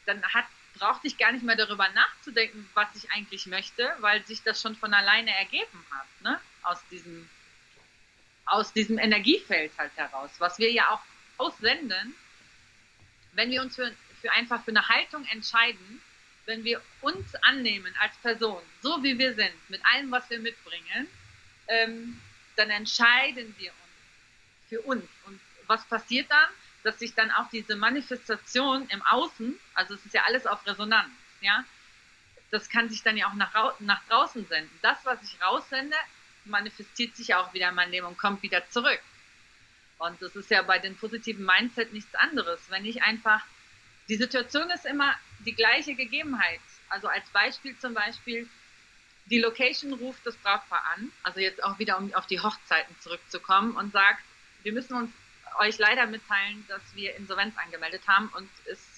[0.07, 0.47] dann hat,
[0.79, 4.77] brauchte ich gar nicht mehr darüber nachzudenken, was ich eigentlich möchte, weil sich das schon
[4.77, 6.41] von alleine ergeben hat, ne?
[6.63, 7.29] aus diesem,
[8.47, 11.01] aus diesem Energiefeld halt heraus, was wir ja auch
[11.39, 12.15] aussenden,
[13.33, 16.03] wenn wir uns für, für einfach für eine Haltung entscheiden,
[16.47, 21.07] wenn wir uns annehmen als Person, so wie wir sind, mit allem, was wir mitbringen,
[21.69, 22.21] ähm,
[22.57, 25.05] dann entscheiden wir uns für uns.
[25.27, 26.49] Und was passiert dann?
[26.83, 31.13] Dass sich dann auch diese Manifestation im Außen, also es ist ja alles auf Resonanz,
[31.41, 31.65] ja,
[32.51, 34.79] das kann sich dann ja auch nach, nach draußen senden.
[34.83, 35.97] Das, was ich raussende,
[36.45, 39.01] manifestiert sich auch wieder in mein Leben und kommt wieder zurück.
[39.99, 42.61] Und das ist ja bei den positiven Mindset nichts anderes.
[42.69, 43.45] Wenn ich einfach,
[44.09, 46.61] die Situation ist immer, die gleiche Gegebenheit.
[46.89, 48.49] Also als Beispiel zum Beispiel,
[49.27, 53.77] die Location ruft das Brautpaar an, also jetzt auch wieder um auf die Hochzeiten zurückzukommen
[53.77, 54.23] und sagt,
[54.65, 55.11] wir müssen uns
[55.59, 58.92] euch leider mitteilen, dass wir Insolvenz angemeldet haben und es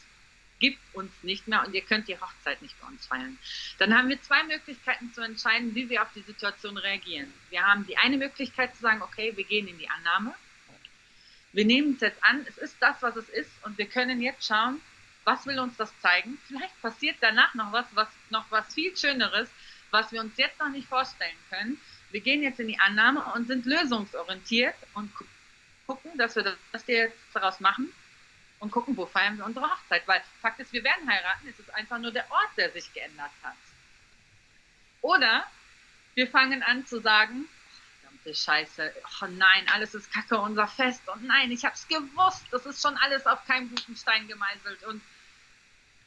[0.64, 3.38] gibt uns nicht mehr und ihr könnt die Hochzeit nicht bei uns feiern.
[3.76, 7.30] Dann haben wir zwei Möglichkeiten zu entscheiden, wie wir auf die Situation reagieren.
[7.50, 10.34] Wir haben die eine Möglichkeit zu sagen, okay, wir gehen in die Annahme.
[11.52, 14.46] Wir nehmen es jetzt an, es ist das, was es ist und wir können jetzt
[14.46, 14.80] schauen,
[15.24, 16.38] was will uns das zeigen?
[16.48, 19.50] Vielleicht passiert danach noch was, was noch was viel Schöneres,
[19.90, 21.78] was wir uns jetzt noch nicht vorstellen können.
[22.10, 25.12] Wir gehen jetzt in die Annahme und sind lösungsorientiert und
[25.86, 27.92] gucken, dass wir das, was wir jetzt daraus machen
[28.64, 30.08] und gucken, wo feiern wir unsere Hochzeit.
[30.08, 33.30] Weil Fakt ist, wir werden heiraten, es ist einfach nur der Ort, der sich geändert
[33.42, 33.56] hat.
[35.02, 35.46] Oder
[36.14, 37.46] wir fangen an zu sagen,
[38.00, 42.64] verdammte Scheiße, oh nein, alles ist kacke, unser Fest und nein, ich hab's gewusst, das
[42.64, 45.02] ist schon alles auf keinem guten Stein gemeißelt und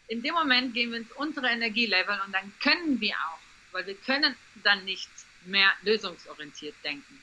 [0.08, 3.40] in dem Moment gehen wir ins untere Energielevel und dann können wir auch,
[3.72, 5.10] weil wir können dann nicht
[5.46, 7.22] mehr lösungsorientiert denken.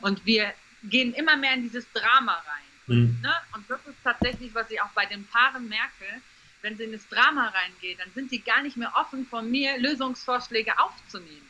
[0.00, 2.71] Und wir gehen immer mehr in dieses Drama rein.
[2.92, 3.18] Mhm.
[3.22, 3.32] Ne?
[3.54, 6.20] Und das ist tatsächlich, was ich auch bei den Paaren merke,
[6.62, 9.78] wenn sie in das Drama reingehen, dann sind die gar nicht mehr offen von mir,
[9.78, 11.48] Lösungsvorschläge aufzunehmen.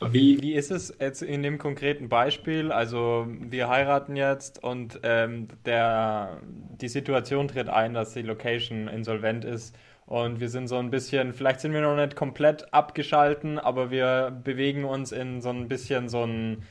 [0.00, 2.70] Wie, wie ist es jetzt in dem konkreten Beispiel?
[2.70, 6.40] Also wir heiraten jetzt und ähm, der,
[6.80, 9.74] die Situation tritt ein, dass die Location insolvent ist
[10.06, 14.30] und wir sind so ein bisschen, vielleicht sind wir noch nicht komplett abgeschalten, aber wir
[14.42, 16.64] bewegen uns in so ein bisschen so einen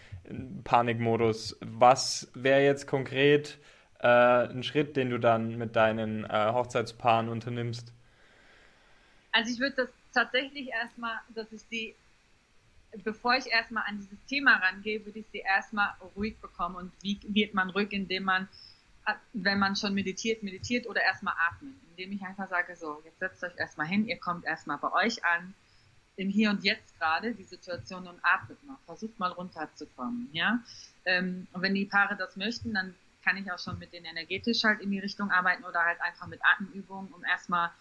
[0.63, 1.57] Panikmodus.
[1.61, 3.57] Was wäre jetzt konkret
[3.99, 7.93] äh, ein Schritt, den du dann mit deinen äh, Hochzeitspaaren unternimmst?
[9.31, 11.95] Also ich würde das tatsächlich erstmal, das ist die
[13.03, 16.75] bevor ich erstmal an dieses Thema rangehe, würde ich sie erstmal ruhig bekommen.
[16.75, 18.47] Und wie wird man ruhig, indem man,
[19.33, 21.79] wenn man schon meditiert, meditiert oder erstmal atmen.
[21.89, 25.23] indem ich einfach sage, so, jetzt setzt euch erstmal hin, ihr kommt erstmal bei euch
[25.25, 25.53] an,
[26.17, 30.59] im Hier und Jetzt gerade, die Situation und atmet mal, versucht mal runterzukommen, ja.
[31.05, 34.63] Ähm, und wenn die Paare das möchten, dann kann ich auch schon mit denen energetisch
[34.63, 37.71] halt in die Richtung arbeiten oder halt einfach mit Atemübungen, um erstmal,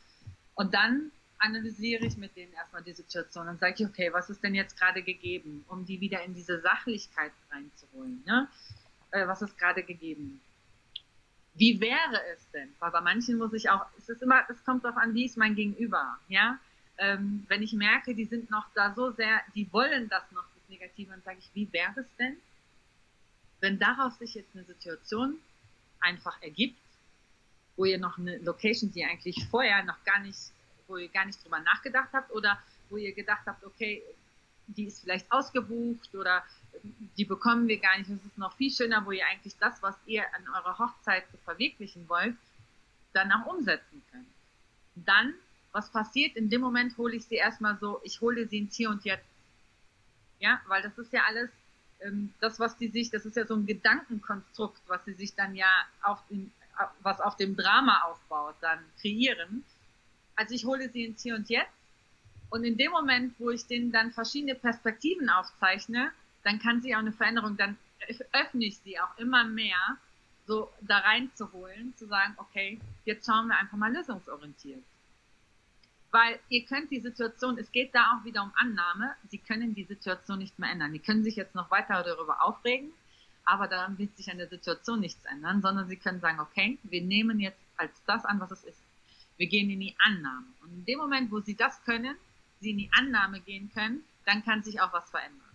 [0.54, 4.42] und dann analysiere ich mit denen erstmal die Situation und sage ich, okay, was ist
[4.42, 8.48] denn jetzt gerade gegeben, um die wieder in diese Sachlichkeit reinzuholen, ne?
[9.10, 10.40] Äh, was ist gerade gegeben?
[11.54, 12.68] Wie wäre es denn?
[12.80, 15.38] Weil bei manchen muss ich auch, es ist immer, es kommt darauf an, wie ist
[15.38, 16.58] mein Gegenüber, ja?
[16.98, 20.68] Ähm, wenn ich merke, die sind noch da so sehr, die wollen das noch, das
[20.68, 22.36] Negative, dann sage ich, wie wäre es denn,
[23.60, 25.38] wenn daraus sich jetzt eine Situation
[26.00, 26.78] einfach ergibt,
[27.76, 30.38] wo ihr noch eine Location, die ihr eigentlich vorher noch gar nicht,
[30.86, 34.02] wo ihr gar nicht drüber nachgedacht habt oder wo ihr gedacht habt, okay,
[34.68, 36.44] die ist vielleicht ausgebucht oder
[37.16, 38.10] die bekommen wir gar nicht.
[38.10, 42.08] Es ist noch viel schöner, wo ihr eigentlich das, was ihr an eurer Hochzeit verwirklichen
[42.08, 42.36] wollt,
[43.12, 44.26] dann auch umsetzen könnt.
[44.94, 45.34] Dann,
[45.76, 46.36] was passiert?
[46.36, 49.28] In dem Moment hole ich sie erstmal so, ich hole sie ins Hier und Jetzt.
[50.40, 51.50] Ja, weil das ist ja alles,
[52.00, 55.54] ähm, das, was die sich, das ist ja so ein Gedankenkonstrukt, was sie sich dann
[55.54, 55.68] ja
[56.02, 56.50] auf den,
[57.00, 59.64] was auf dem Drama aufbaut, dann kreieren.
[60.34, 61.70] Also ich hole sie ins Hier und Jetzt
[62.48, 66.10] und in dem Moment, wo ich denen dann verschiedene Perspektiven aufzeichne,
[66.42, 67.76] dann kann sie auch eine Veränderung, dann
[68.32, 69.98] öffne ich sie auch immer mehr,
[70.46, 74.82] so da reinzuholen, zu sagen, okay, jetzt schauen wir einfach mal lösungsorientiert.
[76.16, 79.84] Weil ihr könnt die Situation, es geht da auch wieder um Annahme, sie können die
[79.84, 80.92] Situation nicht mehr ändern.
[80.92, 82.90] Die können sich jetzt noch weiter darüber aufregen,
[83.44, 87.02] aber daran wird sich an der Situation nichts ändern, sondern sie können sagen, okay, wir
[87.02, 88.82] nehmen jetzt als das an, was es ist.
[89.36, 90.46] Wir gehen in die Annahme.
[90.62, 92.16] Und in dem Moment, wo sie das können,
[92.60, 95.46] sie in die Annahme gehen können, dann kann sich auch was verändern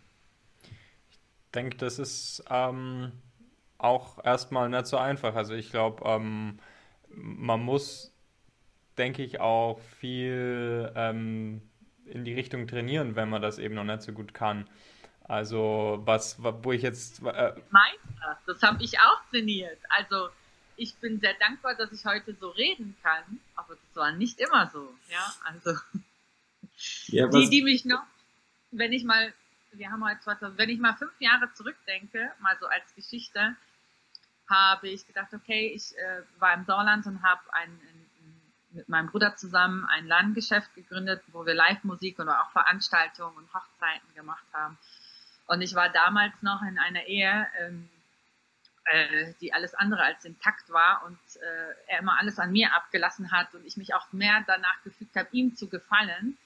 [1.54, 3.12] denke, das ist ähm,
[3.78, 5.36] auch erstmal nicht so einfach.
[5.36, 6.60] Also ich glaube, ähm,
[7.10, 8.11] man muss,
[8.98, 11.62] denke ich, auch viel ähm,
[12.06, 14.70] in die Richtung trainieren, wenn man das eben noch nicht so gut kann.
[15.24, 17.24] Also was, wo ich jetzt...
[17.24, 19.80] Äh, Meister, das habe ich auch trainiert.
[19.90, 20.30] Also
[20.76, 24.70] ich bin sehr dankbar, dass ich heute so reden kann, aber das war nicht immer
[24.74, 24.94] so.
[25.10, 25.80] Ja, also
[27.08, 28.04] ja, die, die mich noch,
[28.72, 29.34] wenn ich mal
[29.74, 33.56] wir haben heute 2000, wenn ich mal fünf Jahre zurückdenke, mal so als Geschichte,
[34.50, 37.80] habe ich gedacht, okay, ich äh, war im Sauerland und habe ein,
[38.72, 44.14] mit meinem Bruder zusammen ein Ladengeschäft gegründet, wo wir Live-Musik und auch Veranstaltungen und Hochzeiten
[44.16, 44.78] gemacht haben.
[45.48, 47.90] Und ich war damals noch in einer Ehe, ähm,
[48.86, 53.32] äh, die alles andere als intakt war und äh, er immer alles an mir abgelassen
[53.32, 56.38] hat und ich mich auch mehr danach gefügt habe, ihm zu gefallen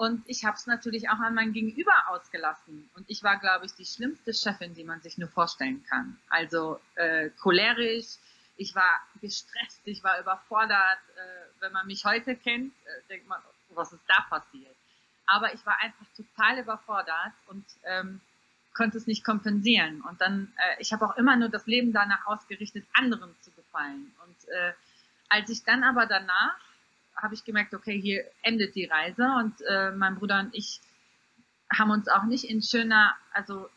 [0.00, 2.88] und ich habe es natürlich auch an mein Gegenüber ausgelassen.
[2.94, 6.18] Und ich war, glaube ich, die schlimmste Chefin, die man sich nur vorstellen kann.
[6.30, 8.16] Also äh, cholerisch,
[8.60, 10.98] ich war gestresst, ich war überfordert.
[11.16, 14.76] Äh, wenn man mich heute kennt, äh, denkt man, was ist da passiert?
[15.26, 18.20] Aber ich war einfach total überfordert und ähm,
[18.74, 20.02] konnte es nicht kompensieren.
[20.02, 24.12] Und dann, äh, ich habe auch immer nur das Leben danach ausgerichtet, anderen zu gefallen.
[24.26, 24.72] Und äh,
[25.30, 26.58] als ich dann aber danach
[27.16, 30.80] habe ich gemerkt, okay, hier endet die Reise und äh, mein Bruder und ich
[31.72, 33.70] haben uns auch nicht in schöner, also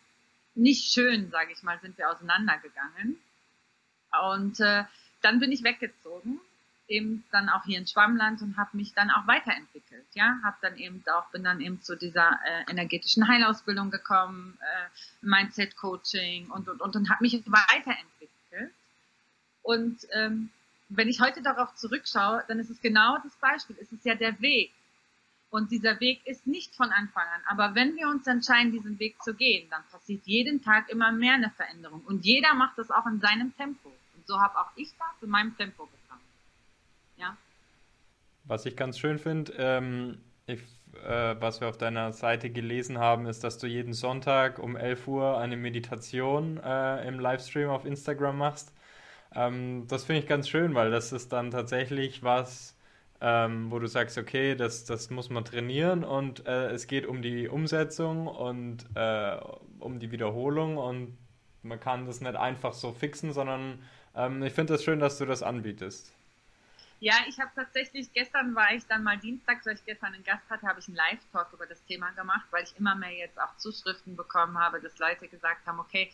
[0.56, 3.17] nicht schön, sage ich mal, sind wir auseinandergegangen.
[4.21, 4.84] Und äh,
[5.21, 6.39] dann bin ich weggezogen,
[6.88, 10.06] eben dann auch hier in Schwammland und habe mich dann auch weiterentwickelt.
[10.13, 15.26] Ja, habe dann eben auch bin dann eben zu dieser äh, energetischen Heilausbildung gekommen, äh,
[15.26, 18.71] Mindset Coaching und und und und habe mich weiterentwickelt.
[19.62, 20.49] Und ähm,
[20.89, 23.78] wenn ich heute darauf zurückschaue, dann ist es genau das Beispiel.
[23.82, 24.71] Es ist ja der Weg.
[25.49, 27.41] Und dieser Weg ist nicht von Anfang an.
[27.47, 31.36] Aber wenn wir uns entscheiden, diesen Weg zu gehen, dann passiert jeden Tag immer mehr
[31.36, 32.02] eine Veränderung.
[32.06, 33.93] Und jeder macht das auch in seinem Tempo.
[34.25, 36.19] So habe auch ich das in meinem Tempo getan.
[37.17, 37.38] Ja.
[38.45, 43.43] Was ich ganz schön finde, ähm, äh, was wir auf deiner Seite gelesen haben, ist,
[43.43, 48.73] dass du jeden Sonntag um 11 Uhr eine Meditation äh, im Livestream auf Instagram machst.
[49.36, 52.77] Ähm, das finde ich ganz schön, weil das ist dann tatsächlich was,
[53.21, 57.21] ähm, wo du sagst, okay, das, das muss man trainieren und äh, es geht um
[57.21, 59.38] die Umsetzung und äh,
[59.79, 61.17] um die Wiederholung und
[61.63, 63.79] man kann das nicht einfach so fixen, sondern
[64.15, 66.13] ähm, ich finde das schön, dass du das anbietest.
[67.04, 70.49] Ja, ich habe tatsächlich, gestern war ich dann mal Dienstag, weil ich gestern einen Gast
[70.49, 73.58] hatte, habe ich einen Live-Talk über das Thema gemacht, weil ich immer mehr jetzt auch
[73.58, 76.10] Zuschriften bekommen habe, dass Leute gesagt haben, okay,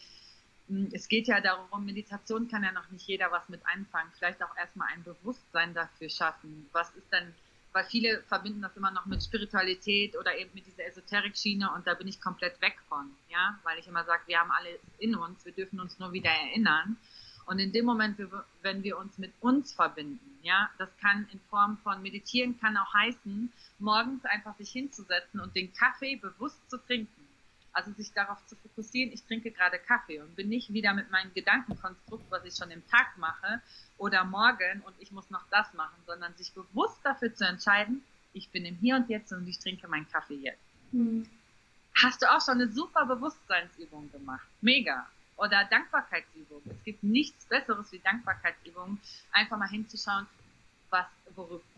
[0.68, 4.10] hm, es geht ja darum, Meditation kann ja noch nicht jeder was mit anfangen.
[4.18, 6.68] Vielleicht auch erstmal ein Bewusstsein dafür schaffen.
[6.72, 7.36] Was ist denn,
[7.72, 11.94] weil viele verbinden das immer noch mit Spiritualität oder eben mit dieser Esoterik-Schiene und da
[11.94, 15.46] bin ich komplett weg von, ja, weil ich immer sage, wir haben alles in uns,
[15.46, 16.98] wir dürfen uns nur wieder erinnern.
[17.50, 18.20] Und in dem Moment,
[18.62, 22.94] wenn wir uns mit uns verbinden, Ja, das kann in Form von Meditieren kann auch
[22.94, 27.28] heißen, morgens einfach sich hinzusetzen und den Kaffee bewusst zu trinken.
[27.74, 31.34] Also sich darauf zu fokussieren, ich trinke gerade Kaffee und bin nicht wieder mit meinem
[31.34, 33.62] Gedankenkonstrukt, was ich schon im Tag mache
[33.98, 38.50] oder morgen und ich muss noch das machen, sondern sich bewusst dafür zu entscheiden, ich
[38.50, 40.62] bin im Hier und Jetzt und ich trinke meinen Kaffee jetzt.
[40.92, 41.28] Mhm.
[41.96, 44.48] Hast du auch schon eine super Bewusstseinsübung gemacht?
[44.62, 45.08] Mega.
[45.40, 46.62] Oder Dankbarkeitsübung.
[46.70, 49.00] Es gibt nichts Besseres wie Dankbarkeitsübungen.
[49.32, 50.28] Einfach mal hinzuschauen,
[50.90, 51.06] was,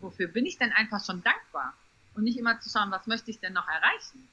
[0.00, 1.74] wofür bin ich denn einfach schon dankbar?
[2.14, 4.28] Und nicht immer zu schauen, was möchte ich denn noch erreichen?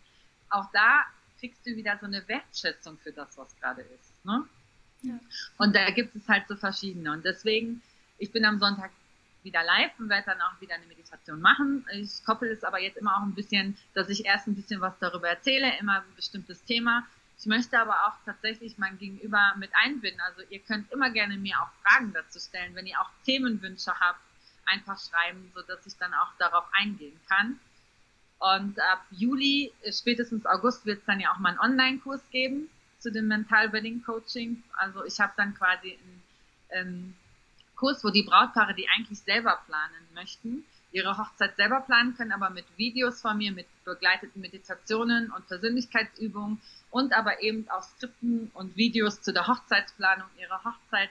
[0.50, 1.06] Auch da
[1.40, 4.26] kriegst du wieder so eine Wertschätzung für das, was gerade ist.
[4.26, 4.46] Ne?
[5.04, 5.20] Ja.
[5.58, 7.12] Und da gibt es halt so verschiedene.
[7.12, 7.82] Und deswegen,
[8.18, 8.92] ich bin am Sonntag
[9.44, 11.86] wieder live und werde dann auch wieder eine Meditation machen.
[11.94, 14.98] Ich koppel es aber jetzt immer auch ein bisschen, dass ich erst ein bisschen was
[15.00, 17.08] darüber erzähle, immer ein bestimmtes Thema.
[17.40, 20.20] Ich möchte aber auch tatsächlich mein Gegenüber mit einbinden.
[20.22, 24.20] Also ihr könnt immer gerne mir auch Fragen dazu stellen, wenn ihr auch Themenwünsche habt,
[24.66, 27.60] einfach schreiben, so dass ich dann auch darauf eingehen kann.
[28.40, 32.70] Und ab Juli, äh, spätestens August, wird es dann ja auch mal einen Online-Kurs geben
[33.00, 34.62] zu dem Mental Wedding Coaching.
[34.74, 36.24] Also ich habe dann quasi einen
[36.72, 37.16] ähm,
[37.76, 42.50] Kurs, wo die Brautpaare, die eigentlich selber planen möchten, ihre Hochzeit selber planen können, aber
[42.50, 48.76] mit Videos von mir, mit begleiteten Meditationen und Persönlichkeitsübungen und aber eben auch Skripten und
[48.76, 51.10] Videos zu der Hochzeitsplanung ihrer Hochzeit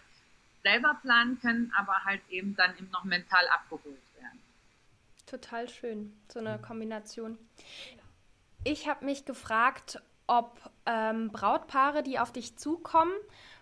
[0.63, 3.99] selber planen können, aber halt eben dann eben noch mental abgeholt
[5.29, 7.37] Total schön, so eine Kombination.
[8.65, 13.13] Ich habe mich gefragt, ob ähm, Brautpaare, die auf dich zukommen,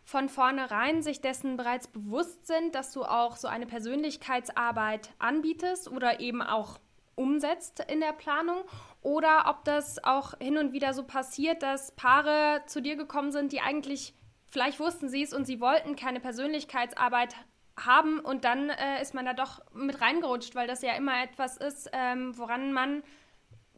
[0.05, 6.21] von vornherein sich dessen bereits bewusst sind, dass du auch so eine Persönlichkeitsarbeit anbietest oder
[6.21, 6.79] eben auch
[7.17, 8.63] umsetzt in der Planung
[9.03, 13.53] oder ob das auch hin und wieder so passiert, dass Paare zu dir gekommen sind,
[13.53, 14.15] die eigentlich
[14.49, 17.35] vielleicht wussten sie es und sie wollten keine Persönlichkeitsarbeit
[17.79, 21.57] haben und dann äh, ist man da doch mit reingerutscht, weil das ja immer etwas
[21.57, 23.03] ist, ähm, woran man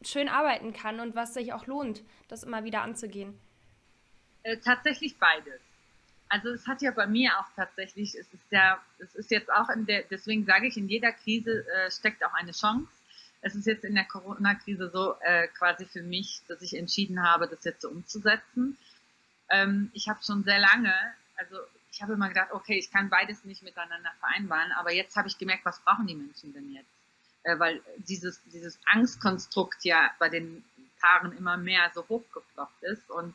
[0.03, 3.37] schön arbeiten kann und was sich auch lohnt, das immer wieder anzugehen.
[4.43, 5.59] Äh, tatsächlich beides.
[6.29, 9.67] Also es hat ja bei mir auch tatsächlich, es ist ja, es ist jetzt auch
[9.69, 12.87] in der, deswegen sage ich, in jeder Krise äh, steckt auch eine Chance.
[13.41, 17.47] Es ist jetzt in der Corona-Krise so äh, quasi für mich, dass ich entschieden habe,
[17.47, 18.77] das jetzt so umzusetzen.
[19.49, 20.93] Ähm, ich habe schon sehr lange,
[21.37, 21.55] also
[21.91, 25.37] ich habe immer gedacht, okay, ich kann beides nicht miteinander vereinbaren, aber jetzt habe ich
[25.37, 26.89] gemerkt, was brauchen die Menschen denn jetzt?
[27.43, 30.63] Äh, weil dieses, dieses Angstkonstrukt ja bei den
[30.99, 33.33] Paaren immer mehr so hochgeploppt ist und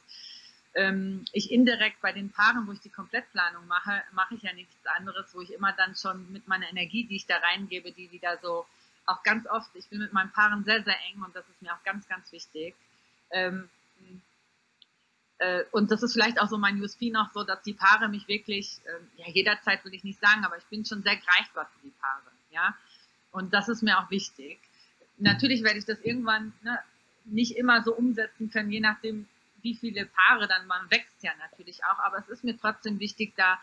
[0.75, 4.75] ähm, ich indirekt bei den Paaren, wo ich die Komplettplanung mache, mache ich ja nichts
[4.87, 8.39] anderes, wo ich immer dann schon mit meiner Energie, die ich da reingebe, die wieder
[8.43, 8.67] so
[9.07, 11.73] auch ganz oft, ich bin mit meinen Paaren sehr, sehr eng und das ist mir
[11.73, 12.75] auch ganz, ganz wichtig.
[13.31, 13.69] Ähm,
[15.39, 18.29] äh, und das ist vielleicht auch so mein USP noch so, dass die Paare mich
[18.29, 21.83] wirklich, äh, ja, jederzeit will ich nicht sagen, aber ich bin schon sehr greifbar für
[21.83, 22.77] die Paare, ja.
[23.33, 24.59] Und das ist mir auch wichtig.
[25.19, 26.79] Natürlich werde ich das irgendwann ne,
[27.25, 29.29] nicht immer so umsetzen können, je nachdem,
[29.63, 33.33] wie viele Paare dann, man wächst ja natürlich auch, aber es ist mir trotzdem wichtig,
[33.37, 33.59] da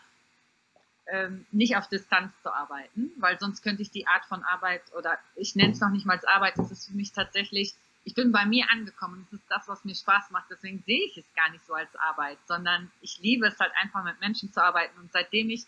[1.06, 5.18] ähm, nicht auf Distanz zu arbeiten, weil sonst könnte ich die Art von Arbeit oder
[5.36, 8.32] ich nenne es noch nicht mal als Arbeit, das ist für mich tatsächlich ich bin
[8.32, 9.26] bei mir angekommen.
[9.30, 10.50] Das ist das, was mir Spaß macht.
[10.50, 14.02] Deswegen sehe ich es gar nicht so als Arbeit, sondern ich liebe es halt einfach
[14.04, 14.98] mit Menschen zu arbeiten.
[14.98, 15.64] Und seitdem ich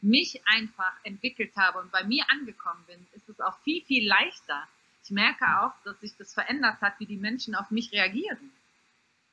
[0.00, 4.66] mich einfach entwickelt habe und bei mir angekommen bin, ist es auch viel, viel leichter.
[5.04, 8.50] Ich merke auch, dass sich das verändert hat, wie die Menschen auf mich reagieren.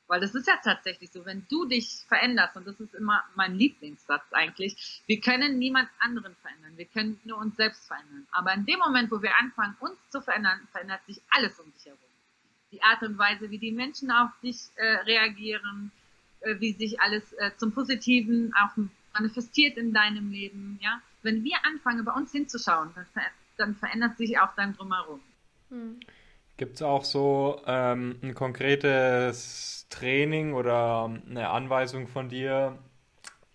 [0.08, 3.56] Weil das ist ja tatsächlich so, wenn du dich veränderst, und das ist immer mein
[3.56, 8.28] Lieblingssatz eigentlich, wir können niemand anderen verändern, wir können nur uns selbst verändern.
[8.32, 11.86] Aber in dem Moment, wo wir anfangen, uns zu verändern, verändert sich alles um dich
[11.86, 12.00] herum
[12.74, 15.92] die Art und Weise, wie die Menschen auf dich äh, reagieren,
[16.42, 18.72] äh, wie sich alles äh, zum Positiven auch
[19.14, 20.80] manifestiert in deinem Leben.
[20.82, 23.22] Ja, wenn wir anfangen, bei uns hinzuschauen, dann, ver
[23.58, 25.22] dann verändert sich auch dein Drumherum.
[25.70, 26.00] Hm.
[26.58, 32.78] Gibt es auch so ähm, ein konkretes Training oder eine Anweisung von dir,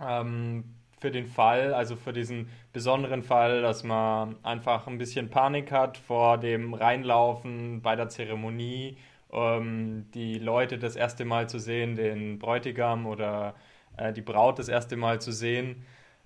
[0.00, 0.64] ähm,
[1.00, 5.96] für den Fall, also für diesen besonderen Fall, dass man einfach ein bisschen Panik hat
[5.96, 8.96] vor dem Reinlaufen bei der Zeremonie,
[9.32, 13.54] ähm, die Leute das erste Mal zu sehen, den Bräutigam oder
[13.96, 15.84] äh, die Braut das erste Mal zu sehen.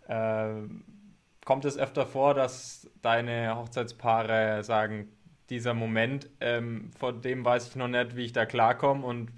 [0.08, 0.54] Äh,
[1.44, 5.08] kommt es öfter vor, dass deine Hochzeitspaare sagen,
[5.50, 9.31] dieser Moment, ähm, vor dem weiß ich noch nicht, wie ich da klarkomme und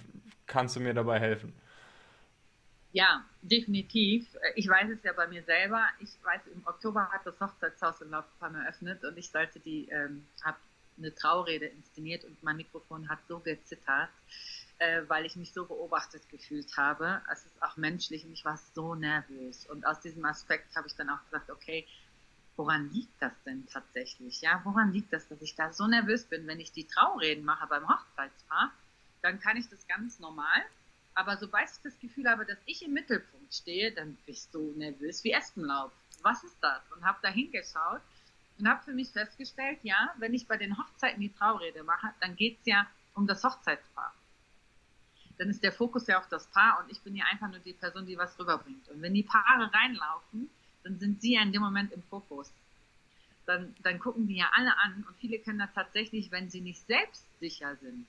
[0.46, 1.52] kannst du mir dabei helfen?
[2.92, 4.24] Ja, definitiv.
[4.54, 5.84] Ich weiß es ja bei mir selber.
[5.98, 10.24] Ich weiß, im Oktober hat das Hochzeitshaus in Laufbahn eröffnet und ich sollte die, ähm,
[10.44, 10.58] habe
[10.96, 14.10] eine Traurede inszeniert und mein Mikrofon hat so gezittert,
[14.78, 17.20] äh, weil ich mich so beobachtet gefühlt habe.
[17.32, 19.66] Es ist auch menschlich und ich war so nervös.
[19.66, 21.84] Und aus diesem Aspekt habe ich dann auch gesagt, okay,
[22.56, 24.40] woran liegt das denn tatsächlich?
[24.40, 27.66] Ja, woran liegt das, dass ich da so nervös bin, wenn ich die Traureden mache
[27.66, 28.72] beim Hochzeitspaar?
[29.22, 30.62] Dann kann ich das ganz normal.
[31.14, 35.22] Aber sobald ich das Gefühl habe, dass ich im Mittelpunkt stehe, dann bist du nervös
[35.22, 35.92] wie Espenlaub.
[36.22, 36.80] Was ist das?
[36.92, 38.00] Und habe da hingeschaut
[38.58, 42.34] und habe für mich festgestellt, ja, wenn ich bei den Hochzeiten die Traurede mache, dann
[42.36, 44.12] geht es ja um das Hochzeitspaar.
[45.38, 47.72] Dann ist der Fokus ja auf das Paar und ich bin ja einfach nur die
[47.72, 48.88] Person, die was rüberbringt.
[48.88, 50.50] Und wenn die Paare reinlaufen,
[50.84, 52.52] dann sind sie ja in dem Moment im Fokus.
[53.46, 56.86] Dann, dann gucken die ja alle an und viele können das tatsächlich, wenn sie nicht
[56.86, 58.06] selbstsicher sind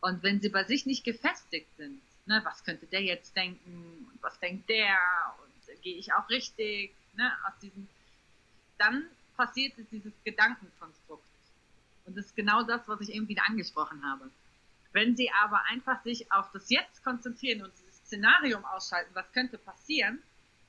[0.00, 4.22] und wenn sie bei sich nicht gefestigt sind, ne, was könnte der jetzt denken und
[4.22, 4.98] was denkt der
[5.42, 7.88] und gehe ich auch richtig, ne, aus diesem,
[8.78, 9.06] dann
[9.36, 11.26] passiert dieses Gedankenkonstrukt.
[12.06, 14.30] Und das ist genau das, was ich eben wieder angesprochen habe.
[14.92, 19.58] Wenn Sie aber einfach sich auf das Jetzt konzentrieren und dieses Szenarium ausschalten, was könnte
[19.58, 20.22] passieren,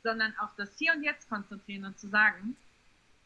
[0.05, 2.55] sondern auf das Hier und Jetzt konzentrieren und zu sagen,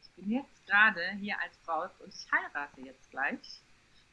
[0.01, 3.59] ich bin jetzt gerade hier als Braut und ich heirate jetzt gleich.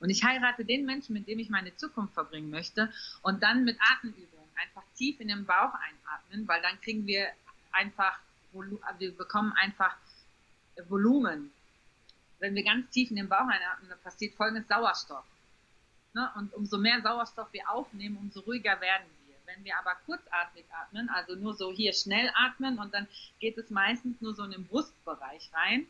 [0.00, 2.92] Und ich heirate den Menschen, mit dem ich meine Zukunft verbringen möchte.
[3.22, 7.28] Und dann mit Atemübungen einfach tief in den Bauch einatmen, weil dann kriegen wir
[7.70, 8.18] einfach,
[8.98, 9.96] wir bekommen einfach
[10.88, 11.52] Volumen.
[12.40, 15.24] Wenn wir ganz tief in den Bauch einatmen, dann passiert folgendes Sauerstoff.
[16.14, 16.30] Ne?
[16.34, 19.15] Und umso mehr Sauerstoff wir aufnehmen, umso ruhiger werden wir.
[19.46, 23.06] Wenn wir aber kurzatmig atmen, also nur so hier schnell atmen und dann
[23.38, 25.86] geht es meistens nur so in den Brustbereich rein,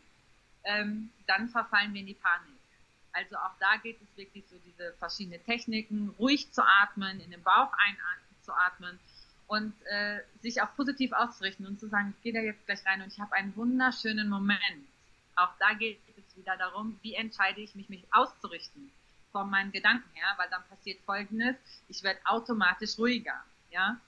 [0.64, 2.54] ähm, dann verfallen wir in die Panik.
[3.12, 7.42] Also auch da geht es wirklich so diese verschiedenen Techniken, ruhig zu atmen, in den
[7.42, 8.98] Bauch einzuatmen
[9.46, 13.00] und äh, sich auch positiv auszurichten und zu sagen, ich gehe da jetzt gleich rein
[13.00, 14.60] und ich habe einen wunderschönen Moment.
[15.36, 18.90] Auch da geht es wieder darum, wie entscheide ich mich, mich auszurichten
[19.36, 21.56] von meinen Gedanken her, weil dann passiert Folgendes,
[21.88, 24.00] ich werde automatisch ruhiger, ja.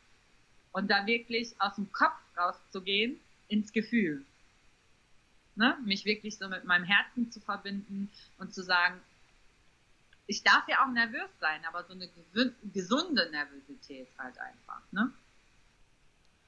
[0.73, 4.25] Und da wirklich aus dem Kopf rauszugehen ins Gefühl.
[5.55, 5.77] Ne?
[5.85, 8.99] Mich wirklich so mit meinem Herzen zu verbinden und zu sagen,
[10.27, 12.09] ich darf ja auch nervös sein, aber so eine
[12.73, 15.13] gesunde Nervosität halt einfach, ne?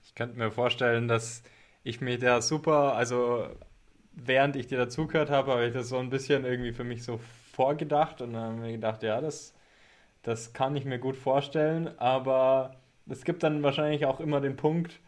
[0.05, 1.43] Ich könnte mir vorstellen, dass
[1.83, 3.55] ich mir da super, also
[4.13, 7.21] während ich dir dazugehört habe, habe ich das so ein bisschen irgendwie für mich so
[7.61, 9.55] vorgedacht und dann habe ich mir gedacht, ja, das,
[10.23, 12.75] das kann ich mir gut vorstellen, aber
[13.07, 14.99] es gibt dann wahrscheinlich auch immer den Punkt,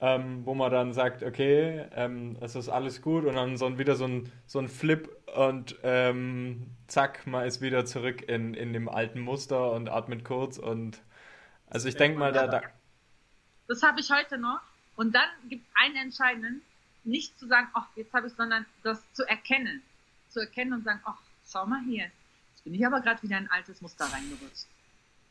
[0.00, 3.94] ähm, wo man dann sagt, okay, ähm, es ist alles gut und dann so wieder
[3.94, 8.88] so ein, so ein Flip und ähm, zack, man ist wieder zurück in, in dem
[8.88, 11.00] alten Muster und atmet kurz und
[11.68, 12.62] also ich denke mal, da, da.
[13.68, 14.60] Das habe ich heute noch
[14.96, 16.62] und dann gibt es einen entscheidenden,
[17.04, 19.82] nicht zu sagen, ach, jetzt habe ich, sondern das zu erkennen.
[20.30, 21.18] Zu erkennen und sagen, ach,
[21.52, 22.04] schau mal hier,
[22.50, 24.66] jetzt bin ich aber gerade wieder in ein altes Muster reingerutscht.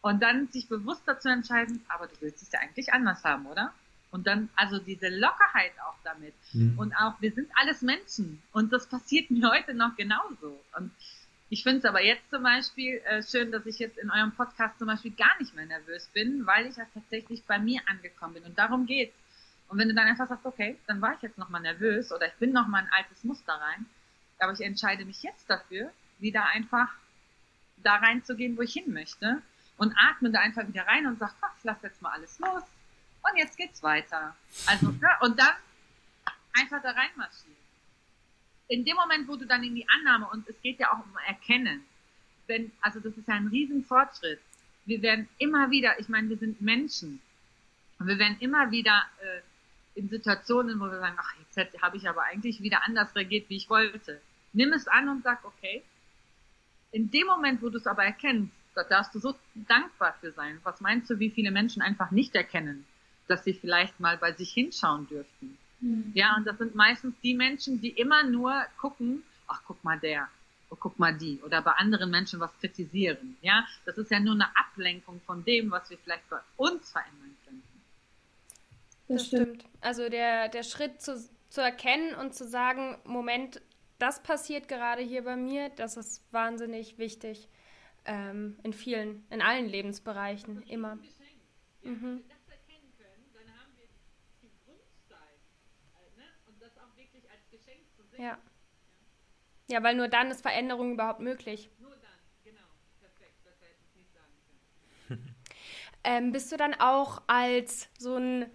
[0.02, 3.74] Und dann sich bewusst dazu entscheiden, aber du willst es ja eigentlich anders haben, oder?
[4.10, 6.34] Und dann, also diese Lockerheit auch damit.
[6.54, 6.78] Mhm.
[6.78, 8.42] Und auch, wir sind alles Menschen.
[8.52, 10.60] Und das passiert mir heute noch genauso.
[10.78, 10.92] Und
[11.50, 14.80] ich finde es aber jetzt zum Beispiel äh, schön, dass ich jetzt in eurem Podcast
[14.80, 18.44] zum Beispiel gar nicht mehr nervös bin, weil ich ja tatsächlich bei mir angekommen bin.
[18.44, 19.16] Und darum geht's.
[19.68, 22.34] Und wenn du dann einfach sagst, okay, dann war ich jetzt nochmal nervös oder ich
[22.34, 23.86] bin nochmal ein altes Muster rein,
[24.40, 25.92] aber ich entscheide mich jetzt dafür,
[26.22, 26.90] wieder einfach
[27.78, 29.42] da reinzugehen, wo ich hin möchte
[29.78, 32.64] und atme da einfach wieder rein und sag, ach, ich lass jetzt mal alles los
[33.24, 34.36] und jetzt geht's weiter.
[34.68, 35.56] Also, ja, und dann
[36.54, 37.56] einfach da reinmarschieren.
[38.68, 41.18] In dem Moment, wo du dann in die Annahme, und es geht ja auch um
[41.28, 41.84] Erkennen,
[42.48, 44.40] wenn, also das ist ja ein Riesenfortschritt.
[44.86, 47.22] Wir werden immer wieder, ich meine, wir sind Menschen,
[48.00, 52.10] und wir werden immer wieder äh, in Situationen, wo wir sagen, ach, jetzt habe ich
[52.10, 54.22] aber eigentlich wieder anders reagiert, wie ich wollte.
[54.54, 55.84] Nimm es an und sag, okay,
[56.92, 60.60] in dem Moment, wo du es aber erkennst, da darfst du so dankbar für sein.
[60.64, 62.86] Was meinst du, wie viele Menschen einfach nicht erkennen,
[63.28, 65.58] dass sie vielleicht mal bei sich hinschauen dürften?
[65.82, 66.12] Mhm.
[66.14, 70.30] Ja, und das sind meistens die Menschen, die immer nur gucken, ach, guck mal der,
[70.70, 73.38] oh, guck mal die, oder bei anderen Menschen was kritisieren.
[73.42, 77.36] Ja, das ist ja nur eine Ablenkung von dem, was wir vielleicht bei uns verändern
[77.46, 77.82] könnten.
[79.10, 79.66] Das stimmt.
[79.82, 83.62] Also der, der Schritt zu, zu erkennen und zu sagen, Moment,
[84.02, 87.50] das passiert gerade hier bei mir, das ist wahnsinnig wichtig.
[88.06, 90.98] Ähm, in vielen, in allen Lebensbereichen, immer.
[91.84, 92.24] Mhm.
[98.18, 98.38] Ja.
[99.68, 101.70] Ja, weil nur dann ist Veränderung überhaupt möglich.
[101.80, 102.62] Nur dann, genau.
[103.00, 103.44] Perfekt.
[103.44, 104.34] Besser hätte ich nicht sagen
[105.08, 105.36] können.
[106.04, 108.52] ähm, bist du dann auch als so ein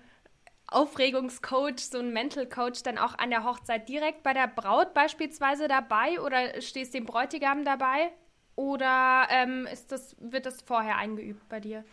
[0.69, 5.69] Aufregungscoach, so ein Mental Coach dann auch an der Hochzeit direkt bei der Braut beispielsweise
[5.69, 8.11] dabei oder stehst dem Bräutigam dabei?
[8.57, 11.85] Oder ähm, ist das, wird das vorher eingeübt bei dir?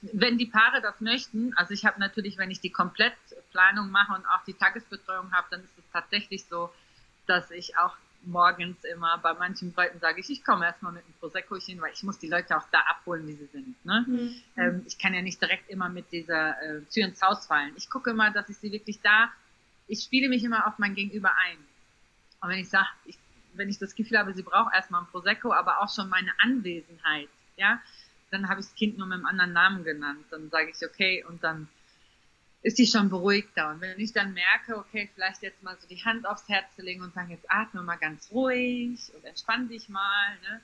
[0.00, 4.26] Wenn die Paare das möchten, also ich habe natürlich, wenn ich die Komplettplanung mache und
[4.26, 6.70] auch die Tagesbetreuung habe, dann ist es tatsächlich so,
[7.26, 11.14] dass ich auch morgens immer bei manchen Leuten sage ich, ich komme erstmal mit einem
[11.20, 13.84] Proseccochen, weil ich muss die Leute auch da abholen, wie sie sind.
[13.84, 14.04] Ne?
[14.06, 14.34] Mhm.
[14.56, 17.72] Ähm, ich kann ja nicht direkt immer mit dieser äh, Tür ins Haus fallen.
[17.76, 19.30] Ich gucke immer, dass ich sie wirklich da,
[19.86, 21.58] ich spiele mich immer auf mein Gegenüber ein.
[22.40, 23.18] Und wenn ich sage, ich,
[23.54, 27.28] wenn ich das Gefühl habe, sie braucht erstmal ein Prosecco, aber auch schon meine Anwesenheit,
[27.56, 27.80] ja,
[28.30, 30.24] dann habe ich das Kind nur mit einem anderen Namen genannt.
[30.30, 31.68] Dann sage ich, okay, und dann
[32.68, 33.70] ist die schon beruhigter.
[33.70, 36.82] Und wenn ich dann merke, okay, vielleicht jetzt mal so die Hand aufs Herz zu
[36.82, 40.60] legen und sagen, jetzt atme mal ganz ruhig und entspann dich mal, ne?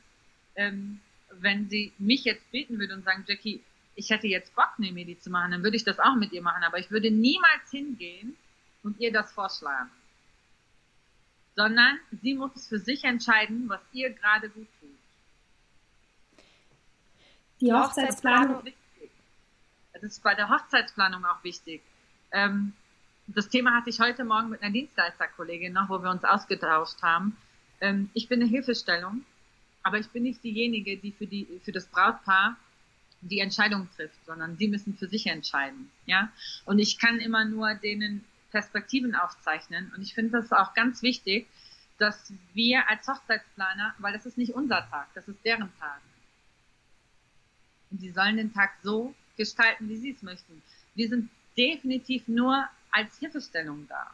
[0.56, 1.00] Ähm,
[1.40, 3.62] wenn sie mich jetzt beten würde und sagen, Jackie,
[3.94, 6.42] ich hätte jetzt Bock, eine Medi zu machen, dann würde ich das auch mit ihr
[6.42, 8.36] machen, aber ich würde niemals hingehen
[8.82, 9.90] und ihr das vorschlagen.
[11.56, 14.90] Sondern sie muss für sich entscheiden, was ihr gerade gut tut.
[17.62, 18.62] Die Hochzeitsplanung.
[19.94, 21.80] Das ist bei der Hochzeitsplanung auch wichtig.
[22.34, 22.72] Ähm,
[23.28, 27.36] das Thema hatte ich heute Morgen mit einer Dienstleisterkollegin noch, wo wir uns ausgetauscht haben.
[27.80, 29.24] Ähm, ich bin eine Hilfestellung,
[29.82, 32.56] aber ich bin nicht diejenige, die für, die für das Brautpaar
[33.22, 35.90] die Entscheidung trifft, sondern sie müssen für sich entscheiden.
[36.04, 36.30] Ja?
[36.66, 39.92] Und ich kann immer nur denen Perspektiven aufzeichnen.
[39.96, 41.46] Und ich finde das auch ganz wichtig,
[41.98, 46.00] dass wir als Hochzeitsplaner, weil das ist nicht unser Tag, das ist deren Tag.
[47.90, 50.62] Und sie sollen den Tag so gestalten, wie sie es möchten.
[50.94, 54.10] Wir sind definitiv nur als Hilfestellung da.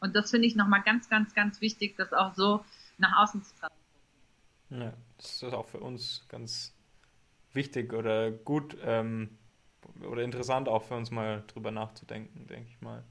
[0.00, 2.64] Und das finde ich nochmal ganz, ganz, ganz wichtig, das auch so
[2.98, 3.84] nach außen zu transportieren.
[4.70, 6.72] Ja, das ist auch für uns ganz
[7.52, 9.38] wichtig oder gut ähm,
[10.02, 13.04] oder interessant auch für uns mal drüber nachzudenken, denke ich mal.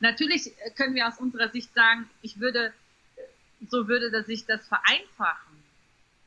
[0.00, 2.72] Natürlich können wir aus unserer Sicht sagen, ich würde,
[3.68, 5.62] so würde sich das vereinfachen.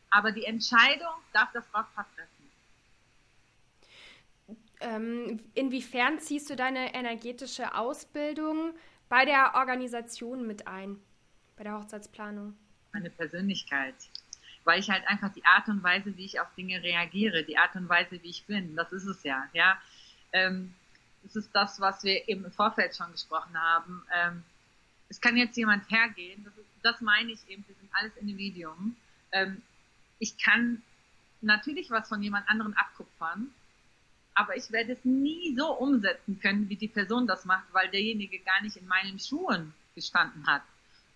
[0.10, 2.35] Aber die Entscheidung darf das Brautpaar treffen.
[4.82, 8.74] Ähm, inwiefern ziehst du deine energetische Ausbildung
[9.10, 10.98] bei der Organisation mit ein,
[11.56, 12.56] bei der Hochzeitsplanung?
[12.94, 13.96] Meine Persönlichkeit.
[14.64, 17.76] Weil ich halt einfach die Art und Weise, wie ich auf Dinge reagiere, die Art
[17.76, 19.48] und Weise, wie ich bin, das ist es ja.
[19.54, 19.80] ja?
[20.34, 20.74] Ähm,
[21.24, 24.04] das ist das, was wir eben im Vorfeld schon gesprochen haben.
[24.14, 24.44] Ähm,
[25.10, 28.96] es kann jetzt jemand hergehen, das, ist, das meine ich eben, wir sind alles Individuen.
[29.32, 29.62] Ähm,
[30.20, 30.82] ich kann
[31.42, 33.54] natürlich was von jemand anderen abkupfern,
[34.36, 38.40] aber ich werde es nie so umsetzen können, wie die Person das macht, weil derjenige
[38.40, 40.62] gar nicht in meinen Schuhen gestanden hat.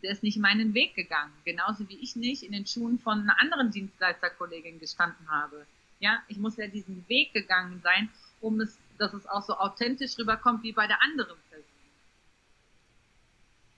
[0.01, 3.39] Der ist nicht meinen Weg gegangen, genauso wie ich nicht in den Schuhen von einer
[3.41, 5.67] anderen Dienstleisterkollegin gestanden habe.
[5.99, 8.09] Ja, ich muss ja diesen Weg gegangen sein,
[8.39, 11.65] um es, dass es auch so authentisch rüberkommt wie bei der anderen Person.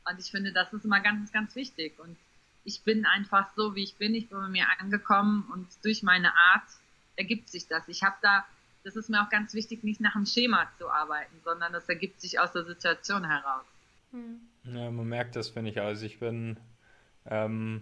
[0.05, 1.97] Und ich finde, das ist immer ganz, ganz wichtig.
[1.97, 2.15] Und
[2.63, 4.13] ich bin einfach so, wie ich bin.
[4.13, 6.67] Ich bin bei mir angekommen und durch meine Art
[7.15, 7.87] ergibt sich das.
[7.87, 8.45] Ich habe da
[8.83, 12.21] das ist mir auch ganz wichtig, nicht nach dem Schema zu arbeiten, sondern das ergibt
[12.21, 13.65] sich aus der Situation heraus.
[14.11, 14.41] Hm.
[14.63, 15.81] Ja, man merkt das, finde ich.
[15.81, 16.57] Also ich bin
[17.25, 17.81] ähm,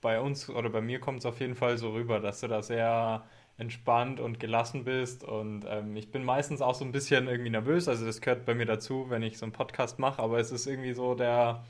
[0.00, 2.62] bei uns oder bei mir kommt es auf jeden Fall so rüber, dass du da
[2.62, 3.24] sehr
[3.58, 7.88] entspannt und gelassen bist und ähm, ich bin meistens auch so ein bisschen irgendwie nervös,
[7.88, 10.66] also das gehört bei mir dazu, wenn ich so einen Podcast mache, aber es ist
[10.66, 11.62] irgendwie so der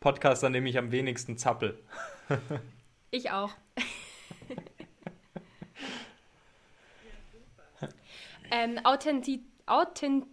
[0.00, 1.78] Podcast, an dem ich am wenigsten zappel.
[3.10, 3.50] ich auch.
[8.50, 10.26] Ähm, Authentiz Authent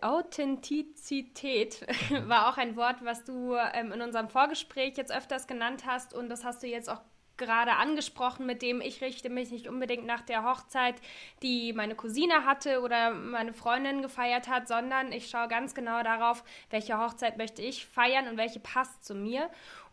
[0.00, 1.86] Authentizität
[2.26, 6.30] war auch ein Wort, was du ähm, in unserem Vorgespräch jetzt öfters genannt hast und
[6.30, 7.02] das hast du jetzt auch
[7.36, 10.94] gerade angesprochen, mit dem ich richte mich nicht unbedingt nach der Hochzeit,
[11.42, 16.44] die meine Cousine hatte oder meine Freundin gefeiert hat, sondern ich schaue ganz genau darauf,
[16.70, 19.50] welche Hochzeit möchte ich feiern und welche passt zu mir.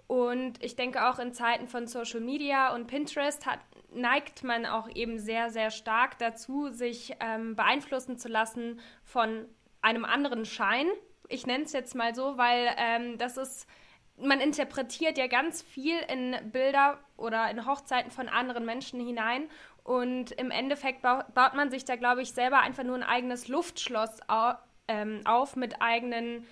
[0.10, 3.60] Und ich denke auch in Zeiten von Social Media und Pinterest hat,
[3.94, 9.46] neigt man auch eben sehr, sehr stark dazu, sich ähm, beeinflussen zu lassen von
[9.82, 10.88] einem anderen Schein.
[11.28, 13.68] Ich nenne es jetzt mal so, weil ähm, das ist,
[14.18, 19.48] man interpretiert ja ganz viel in Bilder oder in Hochzeiten von anderen Menschen hinein.
[19.84, 24.28] Und im Endeffekt baut man sich da, glaube ich, selber einfach nur ein eigenes Luftschloss
[24.28, 24.54] au
[24.88, 26.48] ähm, auf mit eigenen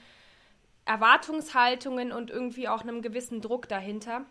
[0.88, 4.26] Erwartungshaltungen und irgendwie auch einem gewissen Druck dahinter.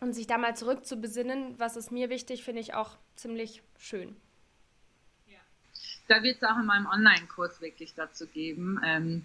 [0.00, 3.62] Und sich da mal zurück zu besinnen, was ist mir wichtig, finde ich auch ziemlich
[3.78, 4.14] schön.
[5.26, 5.38] Ja.
[6.08, 8.80] Da wird es auch in meinem Online-Kurs wirklich dazu geben.
[8.84, 9.24] Ähm,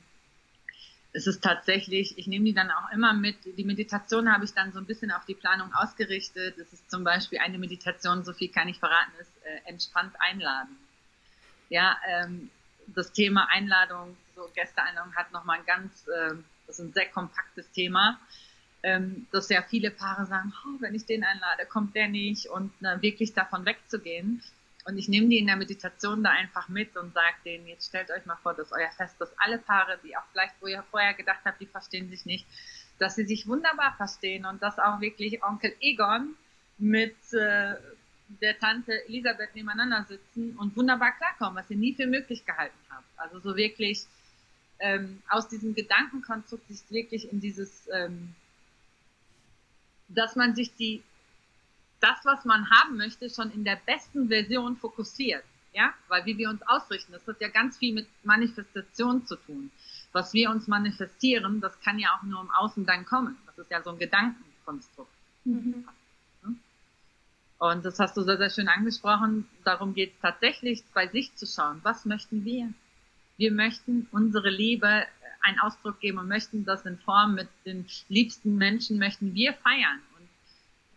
[1.11, 3.37] es ist tatsächlich, ich nehme die dann auch immer mit.
[3.57, 6.57] Die Meditation habe ich dann so ein bisschen auf die Planung ausgerichtet.
[6.57, 10.77] Es ist zum Beispiel eine Meditation, so viel kann ich verraten, ist äh, entspannt einladen.
[11.69, 12.49] Ja, ähm,
[12.87, 16.35] das Thema Einladung, so Gästeeinladung hat nochmal ein ganz, äh,
[16.65, 18.19] das ist ein sehr kompaktes Thema.
[18.81, 22.71] ähm, dass ja viele Paare sagen, oh, wenn ich den einlade, kommt der nicht und
[22.79, 24.41] na, wirklich davon wegzugehen.
[24.85, 28.09] Und ich nehme die in der Meditation da einfach mit und sage denen, jetzt stellt
[28.09, 31.13] euch mal vor, dass euer Fest, dass alle Paare, die auch vielleicht, wo ihr vorher
[31.13, 32.47] gedacht habt, die verstehen sich nicht,
[32.97, 36.35] dass sie sich wunderbar verstehen und dass auch wirklich Onkel Egon
[36.77, 37.75] mit äh,
[38.41, 43.07] der Tante Elisabeth nebeneinander sitzen und wunderbar klarkommen, was ihr nie für möglich gehalten habt.
[43.17, 44.05] Also so wirklich
[44.80, 48.36] ähm, aus diesem Gedankenkonstrukt sich wirklich in dieses ähm,
[50.09, 51.03] dass man sich die,
[51.99, 55.43] das, was man haben möchte, schon in der besten Version fokussiert.
[55.71, 59.69] Ja, weil wie wir uns ausrichten, das hat ja ganz viel mit Manifestation zu tun.
[60.11, 63.38] Was wir uns manifestieren, das kann ja auch nur im Außen dann kommen.
[63.45, 65.11] Das ist ja so ein Gedankenkonstrukt.
[65.45, 65.86] Mhm.
[67.59, 69.47] Und das hast du sehr, sehr schön angesprochen.
[69.63, 71.82] Darum geht es tatsächlich, bei sich zu schauen.
[71.84, 72.73] Was möchten wir?
[73.39, 75.05] Wir möchten unsere Liebe
[75.41, 80.01] einen Ausdruck geben und möchten das in Form mit den liebsten Menschen möchten wir feiern.
[80.17, 80.29] Und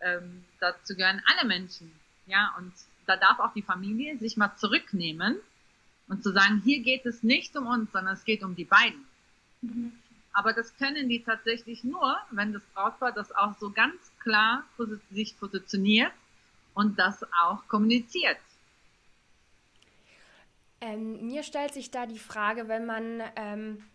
[0.01, 1.89] ähm, dazu gehören alle Menschen.
[2.25, 2.73] Ja, und
[3.05, 5.37] da darf auch die Familie sich mal zurücknehmen
[6.09, 9.05] und zu sagen, hier geht es nicht um uns, sondern es geht um die beiden.
[10.33, 14.65] Aber das können die tatsächlich nur, wenn das Brautpaar das auch so ganz klar
[15.11, 16.11] sich positioniert
[16.73, 18.37] und das auch kommuniziert.
[20.83, 23.85] Ähm, mir stellt sich da die Frage, wenn man ähm,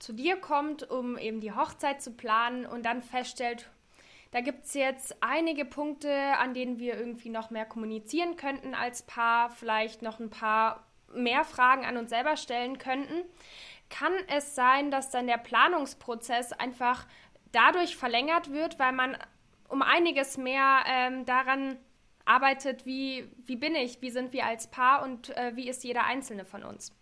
[0.00, 3.70] zu dir kommt, um eben die Hochzeit zu planen und dann feststellt,
[4.32, 9.02] da gibt es jetzt einige Punkte, an denen wir irgendwie noch mehr kommunizieren könnten als
[9.02, 13.22] Paar, vielleicht noch ein paar mehr Fragen an uns selber stellen könnten.
[13.88, 17.06] Kann es sein, dass dann der Planungsprozess einfach
[17.52, 19.16] dadurch verlängert wird, weil man
[19.68, 21.78] um einiges mehr ähm, daran
[22.24, 26.04] arbeitet, wie, wie bin ich, wie sind wir als Paar und äh, wie ist jeder
[26.04, 26.92] einzelne von uns?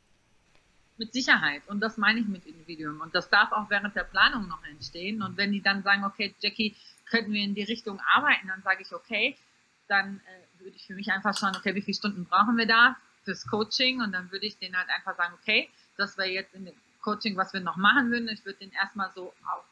[0.98, 1.62] Mit Sicherheit.
[1.68, 3.00] Und das meine ich mit Individuum.
[3.00, 5.22] Und das darf auch während der Planung noch entstehen.
[5.22, 6.76] Und wenn die dann sagen, okay, Jackie,
[7.10, 9.36] könnten wir in die Richtung arbeiten, dann sage ich, okay,
[9.88, 12.96] dann äh, würde ich für mich einfach schauen, okay, wie viele Stunden brauchen wir da
[13.24, 14.00] fürs Coaching?
[14.00, 17.36] Und dann würde ich denen halt einfach sagen, okay, das wäre jetzt in dem Coaching,
[17.36, 18.28] was wir noch machen würden.
[18.28, 19.64] Ich würde den erstmal so auf,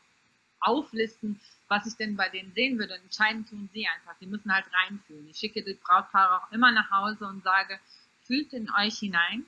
[0.61, 1.41] auflisten,
[1.71, 2.95] was ich denn bei denen sehen würde.
[2.95, 4.15] Und entscheiden tun sie einfach.
[4.21, 5.29] Die müssen halt reinfühlen.
[5.31, 7.79] Ich schicke die Brautpaare auch immer nach Hause und sage,
[8.27, 9.47] fühlt in euch hinein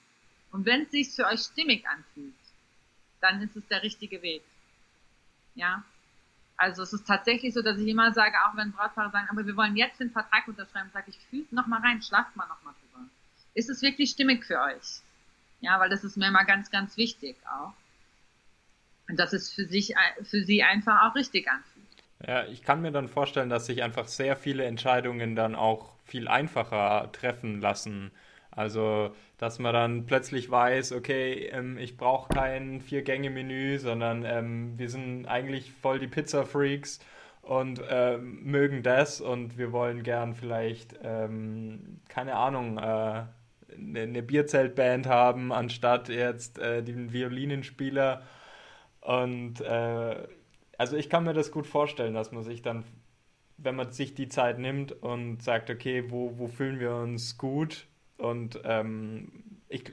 [0.52, 2.34] und wenn es sich für euch stimmig anfühlt,
[3.20, 4.42] dann ist es der richtige Weg.
[5.54, 5.82] Ja.
[6.56, 9.56] Also es ist tatsächlich so, dass ich immer sage, auch wenn Brautpaare sagen, aber wir
[9.56, 12.74] wollen jetzt den Vertrag unterschreiben, sage ich, fühlt noch mal rein, schlaft mal noch mal
[12.74, 13.08] drüber.
[13.54, 15.00] Ist es wirklich stimmig für euch?
[15.60, 17.72] Ja, weil das ist mir immer ganz, ganz wichtig auch.
[19.08, 21.71] Und dass es für sich, für sie einfach auch richtig anfühlt.
[22.26, 26.28] Ja, ich kann mir dann vorstellen, dass sich einfach sehr viele Entscheidungen dann auch viel
[26.28, 28.12] einfacher treffen lassen.
[28.50, 34.88] Also dass man dann plötzlich weiß, okay, ähm, ich brauche kein Vier-Gänge-Menü, sondern ähm, wir
[34.88, 37.00] sind eigentlich voll die Pizza-Freaks
[37.40, 44.22] und ähm, mögen das und wir wollen gern vielleicht, ähm, keine Ahnung, äh, eine, eine
[44.22, 48.22] Bierzeltband haben, anstatt jetzt äh, den Violinenspieler.
[49.00, 50.16] Und äh,
[50.78, 52.84] also ich kann mir das gut vorstellen, dass man sich dann,
[53.58, 57.86] wenn man sich die Zeit nimmt und sagt, okay, wo, wo fühlen wir uns gut,
[58.22, 59.32] und ähm,
[59.68, 59.92] ich,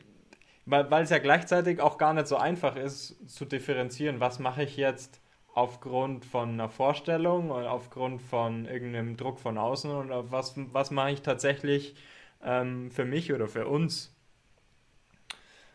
[0.67, 4.61] weil, weil es ja gleichzeitig auch gar nicht so einfach ist zu differenzieren, was mache
[4.61, 5.19] ich jetzt
[5.55, 11.11] aufgrund von einer Vorstellung oder aufgrund von irgendeinem Druck von außen oder was, was mache
[11.11, 11.95] ich tatsächlich
[12.43, 14.15] ähm, für mich oder für uns.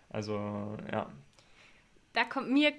[0.09, 1.11] Also, ja.
[2.15, 2.73] Da kommt mir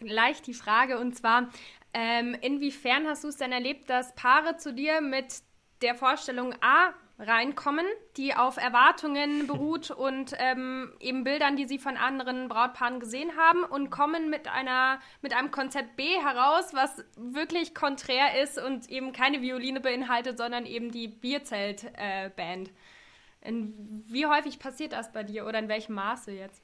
[0.00, 1.48] gleich die Frage und zwar,
[1.94, 5.42] ähm, inwiefern hast du es denn erlebt, dass Paare zu dir mit
[5.82, 7.86] der Vorstellung A reinkommen,
[8.16, 13.62] die auf Erwartungen beruht und ähm, eben Bildern, die sie von anderen Brautpaaren gesehen haben
[13.64, 19.12] und kommen mit einer mit einem Konzept B heraus, was wirklich konträr ist und eben
[19.12, 22.68] keine Violine beinhaltet, sondern eben die Bierzeltband.
[22.68, 23.52] Äh,
[24.06, 26.62] wie häufig passiert das bei dir oder in welchem Maße jetzt?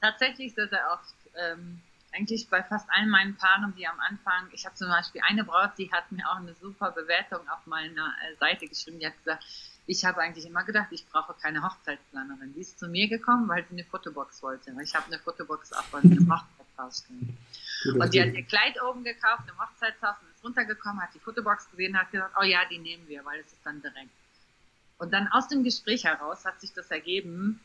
[0.00, 1.15] Tatsächlich sehr, sehr oft.
[1.38, 1.80] Ähm,
[2.12, 5.72] eigentlich bei fast allen meinen Paaren, die am Anfang, ich habe zum Beispiel eine Braut,
[5.78, 9.44] die hat mir auch eine super Bewertung auf meiner äh, Seite geschrieben, die hat gesagt,
[9.86, 12.52] ich habe eigentlich immer gedacht, ich brauche keine Hochzeitsplanerin.
[12.54, 14.74] Die ist zu mir gekommen, weil sie eine Fotobox wollte.
[14.82, 17.36] Ich habe eine Fotobox auch bei einem Hochzeitshaus stehen.
[17.94, 21.70] Und die hat ihr Kleid oben gekauft im Hochzeitshaus und ist runtergekommen, hat die Fotobox
[21.70, 24.10] gesehen, hat gesagt, oh ja, die nehmen wir, weil es ist dann direkt.
[24.98, 27.60] Und dann aus dem Gespräch heraus hat sich das ergeben,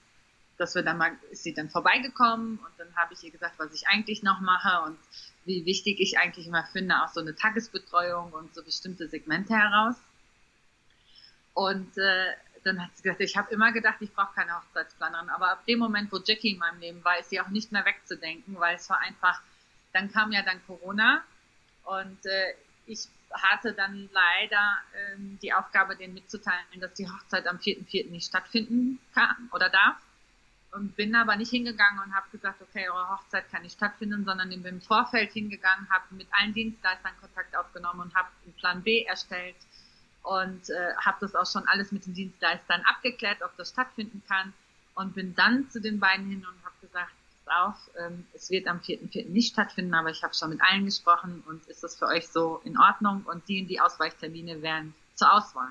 [0.61, 3.73] dass wir dann mal, ist sie dann vorbeigekommen und dann habe ich ihr gesagt, was
[3.73, 4.97] ich eigentlich noch mache und
[5.43, 9.95] wie wichtig ich eigentlich immer finde, auch so eine Tagesbetreuung und so bestimmte Segmente heraus.
[11.55, 12.27] Und äh,
[12.63, 15.29] dann hat sie gesagt, ich habe immer gedacht, ich brauche keine Hochzeitsplanerin.
[15.29, 17.83] Aber ab dem Moment, wo Jackie in meinem Leben war, ist sie auch nicht mehr
[17.83, 19.41] wegzudenken, weil es war einfach,
[19.93, 21.23] dann kam ja dann Corona
[21.85, 22.53] und äh,
[22.85, 28.11] ich hatte dann leider ähm, die Aufgabe, denen mitzuteilen, dass die Hochzeit am 4.4.
[28.11, 29.95] nicht stattfinden kann oder darf.
[30.73, 34.49] Und bin aber nicht hingegangen und habe gesagt, okay, eure Hochzeit kann nicht stattfinden, sondern
[34.49, 39.03] bin im Vorfeld hingegangen, habe mit allen Dienstleistern Kontakt aufgenommen und habe einen Plan B
[39.03, 39.57] erstellt
[40.23, 44.53] und äh, habe das auch schon alles mit den Dienstleistern abgeklärt, ob das stattfinden kann
[44.95, 47.11] und bin dann zu den beiden hin und habe gesagt,
[47.47, 49.29] auf, ähm, es wird am 4.4.
[49.29, 52.61] nicht stattfinden, aber ich habe schon mit allen gesprochen und ist das für euch so
[52.63, 55.69] in Ordnung und die und die Ausweichtermine wären zur Auswahl.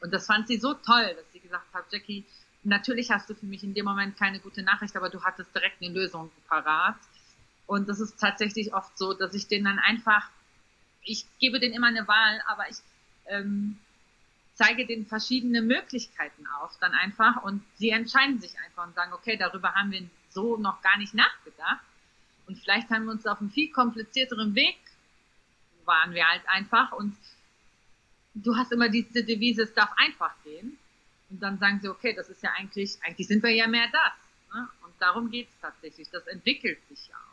[0.00, 2.24] Und das fand sie so toll, dass sie gesagt hat, Jackie,
[2.64, 5.82] natürlich hast du für mich in dem Moment keine gute Nachricht, aber du hattest direkt
[5.82, 6.96] eine Lösung parat.
[7.66, 10.28] Und das ist tatsächlich oft so, dass ich denen dann einfach,
[11.02, 12.76] ich gebe denen immer eine Wahl, aber ich
[13.26, 13.78] ähm,
[14.54, 19.36] zeige denen verschiedene Möglichkeiten auf, dann einfach und sie entscheiden sich einfach und sagen, okay,
[19.36, 21.84] darüber haben wir so noch gar nicht nachgedacht
[22.46, 24.78] und vielleicht haben wir uns auf einem viel komplizierteren Weg
[25.84, 27.16] waren wir halt einfach und
[28.34, 30.78] du hast immer diese Devise, es darf einfach gehen
[31.32, 34.12] und dann sagen sie, okay, das ist ja eigentlich, eigentlich sind wir ja mehr das
[34.54, 34.68] ne?
[34.84, 37.32] und darum geht es tatsächlich, das entwickelt sich ja auch.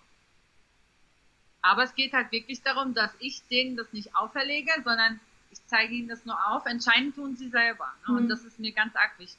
[1.61, 5.19] Aber es geht halt wirklich darum, dass ich denen das nicht auferlege, sondern
[5.51, 7.91] ich zeige ihnen das nur auf, entscheiden tun sie selber.
[8.07, 8.15] Ne?
[8.15, 8.29] Und mhm.
[8.29, 9.37] das ist mir ganz arg wichtig.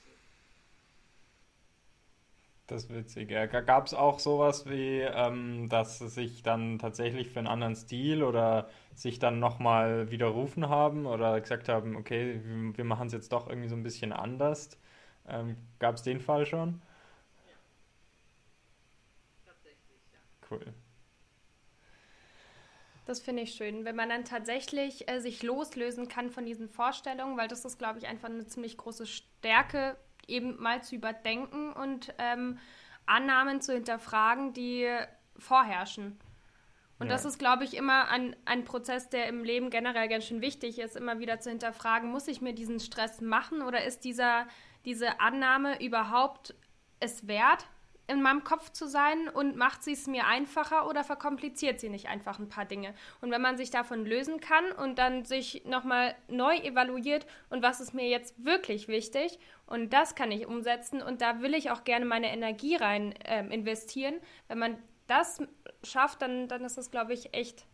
[2.66, 3.30] Das ist witzig.
[3.30, 7.74] Ja, Gab es auch sowas wie, ähm, dass sie sich dann tatsächlich für einen anderen
[7.74, 13.32] Stil oder sich dann nochmal widerrufen haben oder gesagt haben, okay, wir machen es jetzt
[13.32, 14.78] doch irgendwie so ein bisschen anders?
[15.28, 16.82] Ähm, Gab es den Fall schon?
[17.46, 17.54] Ja.
[19.46, 20.48] Tatsächlich, ja.
[20.50, 20.74] Cool.
[23.06, 27.36] Das finde ich schön, wenn man dann tatsächlich äh, sich loslösen kann von diesen Vorstellungen,
[27.36, 29.96] weil das ist, glaube ich, einfach eine ziemlich große Stärke,
[30.28, 32.58] eben mal zu überdenken und ähm,
[33.06, 34.88] Annahmen zu hinterfragen, die
[35.36, 36.18] vorherrschen.
[37.00, 37.14] Und ja.
[37.14, 40.78] das ist, glaube ich, immer ein, ein Prozess, der im Leben generell ganz schön wichtig
[40.78, 44.46] ist, immer wieder zu hinterfragen, muss ich mir diesen Stress machen oder ist dieser,
[44.84, 46.54] diese Annahme überhaupt
[47.00, 47.66] es wert?
[48.10, 52.08] in meinem Kopf zu sein und macht sie es mir einfacher oder verkompliziert sie nicht
[52.08, 52.92] einfach ein paar Dinge?
[53.20, 57.80] Und wenn man sich davon lösen kann und dann sich nochmal neu evaluiert und was
[57.80, 61.84] ist mir jetzt wirklich wichtig und das kann ich umsetzen und da will ich auch
[61.84, 64.14] gerne meine Energie rein äh, investieren,
[64.48, 64.78] wenn man
[65.10, 65.42] das
[65.82, 67.66] schafft, dann, dann ist das, glaube ich, echt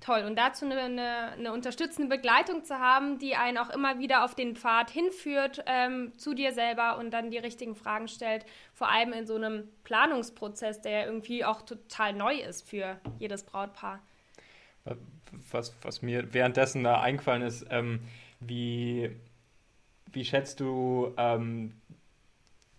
[0.00, 0.24] toll.
[0.26, 4.34] Und dazu eine, eine, eine, unterstützende Begleitung zu haben, die einen auch immer wieder auf
[4.34, 8.44] den Pfad hinführt ähm, zu dir selber und dann die richtigen Fragen stellt.
[8.72, 14.00] Vor allem in so einem Planungsprozess, der irgendwie auch total neu ist für jedes Brautpaar.
[15.50, 18.00] Was, was mir währenddessen da eingefallen ist, ähm,
[18.40, 19.10] wie,
[20.12, 21.72] wie schätzt du ähm,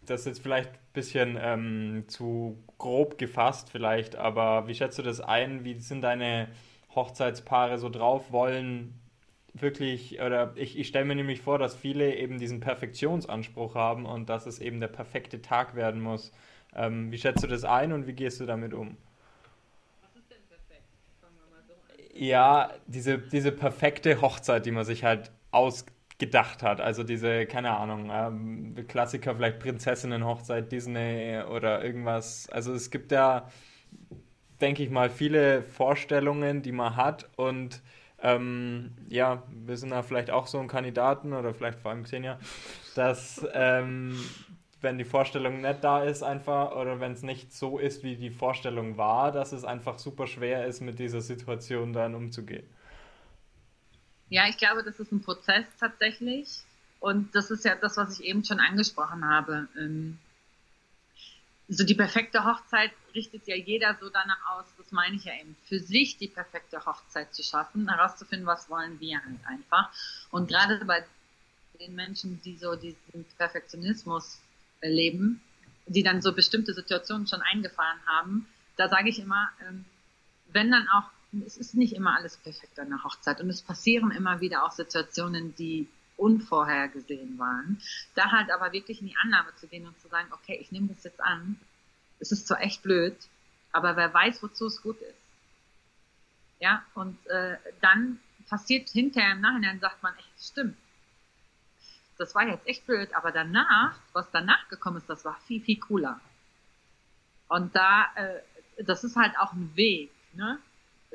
[0.06, 5.64] das jetzt vielleicht bisschen ähm, zu grob gefasst vielleicht, aber wie schätzt du das ein?
[5.64, 6.48] Wie sind deine
[6.96, 9.00] Hochzeitspaare so drauf wollen,
[9.54, 14.30] wirklich, oder ich, ich stelle mir nämlich vor, dass viele eben diesen Perfektionsanspruch haben und
[14.30, 16.32] dass es eben der perfekte Tag werden muss.
[16.76, 18.98] Ähm, wie schätzt du das ein und wie gehst du damit um?
[22.14, 25.32] Ja, diese, diese perfekte Hochzeit, die man sich halt
[26.16, 26.82] ausgedacht hat.
[26.82, 32.50] Also diese, keine Ahnung, ähm, Klassiker, vielleicht Prinzessinnenhochzeit, Disney oder irgendwas.
[32.50, 33.48] Also es gibt ja
[34.62, 37.30] denke ich mal, viele Vorstellungen, die man hat.
[37.36, 37.82] Und
[38.22, 42.40] ähm, ja, wir sind da vielleicht auch so ein Kandidaten oder vielleicht vor allem Xenia,
[42.96, 44.18] dass ähm,
[44.82, 48.30] wenn die Vorstellung nicht da ist, einfach oder wenn es nicht so ist, wie die
[48.30, 52.68] Vorstellung war, dass es einfach super schwer ist, mit dieser Situation dann umzugehen.
[54.30, 56.48] Ja, ich glaube, das ist ein Prozess tatsächlich.
[57.00, 59.68] Und das ist ja das, was ich eben schon angesprochen habe.
[59.78, 60.18] Ähm,
[61.68, 65.56] so die perfekte Hochzeit richtet ja jeder so danach aus, das meine ich ja eben,
[65.66, 69.90] für sich die perfekte Hochzeit zu schaffen, herauszufinden, was wollen wir halt einfach.
[70.30, 71.04] Und gerade bei
[71.80, 74.40] den Menschen, die so diesen Perfektionismus
[74.82, 75.42] erleben,
[75.88, 78.48] die dann so bestimmte Situationen schon eingefahren haben,
[78.78, 79.86] da sage ich immer, ähm,
[80.52, 81.04] wenn dann auch,
[81.46, 84.72] es ist nicht immer alles perfekt an der Hochzeit und es passieren immer wieder auch
[84.72, 87.82] Situationen, die unvorhergesehen waren.
[88.16, 90.88] Da halt aber wirklich in die Annahme zu gehen und zu sagen, okay, ich nehme
[90.88, 91.60] das jetzt an.
[92.20, 93.18] Es ist zwar echt blöd,
[93.72, 95.20] aber wer weiß, wozu es gut ist.
[96.60, 100.78] Ja, und äh, dann passiert hinterher im Nachhinein, sagt man, echt, stimmt.
[102.18, 105.80] Das war jetzt echt blöd, aber danach, was danach gekommen ist, das war viel, viel
[105.80, 106.22] cooler.
[107.50, 110.60] Und da, äh, das ist halt auch ein Weg, ne?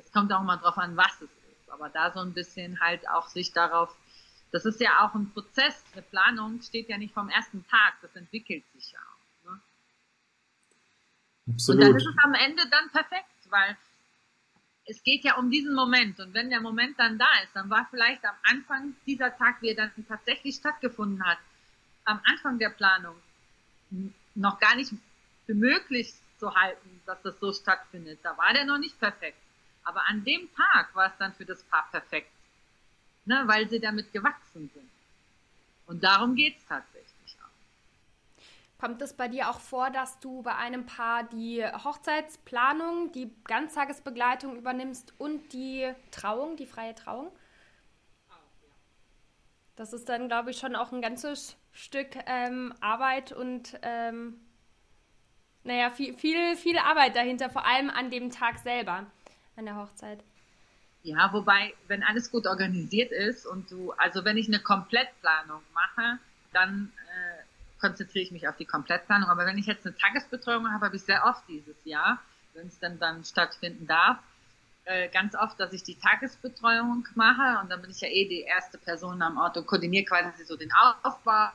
[0.04, 1.70] Es kommt auch mal drauf an, was es ist.
[1.70, 3.96] Aber da so ein bisschen halt auch sich darauf
[4.52, 5.84] das ist ja auch ein Prozess.
[5.92, 9.50] Eine Planung steht ja nicht vom ersten Tag, das entwickelt sich ja auch.
[9.50, 9.60] Ne?
[11.52, 11.82] Absolut.
[11.82, 13.76] Und dann ist es am Ende dann perfekt, weil
[14.86, 16.18] es geht ja um diesen Moment.
[16.18, 19.68] Und wenn der Moment dann da ist, dann war vielleicht am Anfang dieser Tag, wie
[19.68, 21.38] er dann tatsächlich stattgefunden hat,
[22.04, 23.14] am Anfang der Planung
[24.34, 24.92] noch gar nicht
[25.46, 28.18] für möglich zu halten, dass das so stattfindet.
[28.22, 29.38] Da war der noch nicht perfekt.
[29.84, 32.30] Aber an dem Tag war es dann für das Paar perfekt,
[33.24, 34.90] ne, weil sie damit gewachsen sind.
[35.86, 37.10] Und darum geht es tatsächlich.
[38.80, 44.56] Kommt es bei dir auch vor, dass du bei einem Paar die Hochzeitsplanung, die Ganztagesbegleitung
[44.56, 47.30] übernimmst und die Trauung, die freie Trauung?
[49.76, 54.40] Das ist dann, glaube ich, schon auch ein ganzes Stück ähm, Arbeit und ähm,
[55.62, 59.04] naja, viel, viel, viel Arbeit dahinter, vor allem an dem Tag selber,
[59.60, 60.18] an der Hochzeit.
[61.02, 66.18] Ja, wobei, wenn alles gut organisiert ist und du, also wenn ich eine Komplettplanung mache,
[66.52, 69.28] dann äh, konzentriere ich mich auf die Komplettplanung.
[69.30, 72.20] Aber wenn ich jetzt eine Tagesbetreuung habe, habe ich sehr oft dieses Jahr,
[72.54, 74.18] wenn es dann, dann stattfinden darf,
[74.84, 78.40] äh, ganz oft, dass ich die Tagesbetreuung mache und dann bin ich ja eh die
[78.40, 81.50] erste Person am Ort und koordiniere quasi so den Aufbau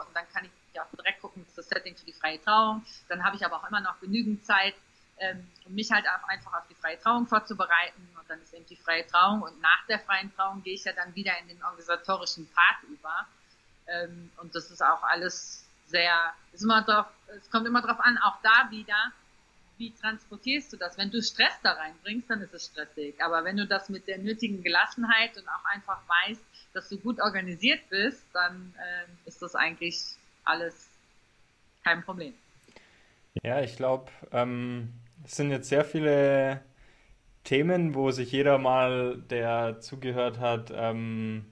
[0.00, 2.42] und dann kann ich ja auch direkt gucken, das ist das Setting für die freie
[2.42, 2.84] Trauung.
[3.08, 4.74] Dann habe ich aber auch immer noch genügend Zeit,
[5.20, 8.66] ähm, um mich halt auch einfach auf die freie Trauung vorzubereiten und dann ist eben
[8.66, 11.62] die freie Trauung und nach der freien Trauung gehe ich ja dann wieder in den
[11.62, 13.26] organisatorischen Part über
[13.86, 16.12] ähm, und das ist auch alles sehr,
[16.52, 17.06] ist immer drauf,
[17.36, 19.12] es kommt immer drauf an, auch da wieder,
[19.78, 20.98] wie transportierst du das?
[20.98, 23.14] Wenn du Stress da reinbringst, dann ist es stressig.
[23.22, 26.42] Aber wenn du das mit der nötigen Gelassenheit und auch einfach weißt,
[26.74, 30.02] dass du gut organisiert bist, dann äh, ist das eigentlich
[30.44, 30.88] alles
[31.84, 32.34] kein Problem.
[33.42, 34.92] Ja, ich glaube, ähm,
[35.24, 36.62] es sind jetzt sehr viele
[37.44, 41.46] Themen, wo sich jeder mal, der zugehört hat, ähm,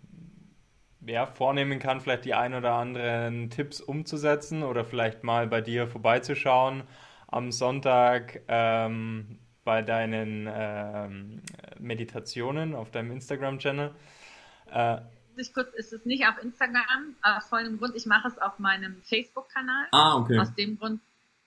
[1.06, 5.86] ja, vornehmen kann, vielleicht die ein oder anderen Tipps umzusetzen oder vielleicht mal bei dir
[5.86, 6.82] vorbeizuschauen
[7.28, 11.42] am Sonntag ähm, bei deinen ähm,
[11.78, 13.94] Meditationen auf deinem Instagram-Channel.
[14.70, 14.98] Äh,
[15.52, 19.86] kurz, ist es nicht auf Instagram, aus folgendem Grund, ich mache es auf meinem Facebook-Kanal.
[19.92, 20.38] Ah, okay.
[20.38, 21.00] Aus dem Grund,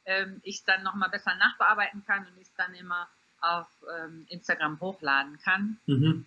[0.10, 3.08] ähm, ich es dann nochmal besser nachbearbeiten kann und ich es dann immer
[3.42, 5.78] auf ähm, Instagram hochladen kann.
[5.86, 6.26] Mhm.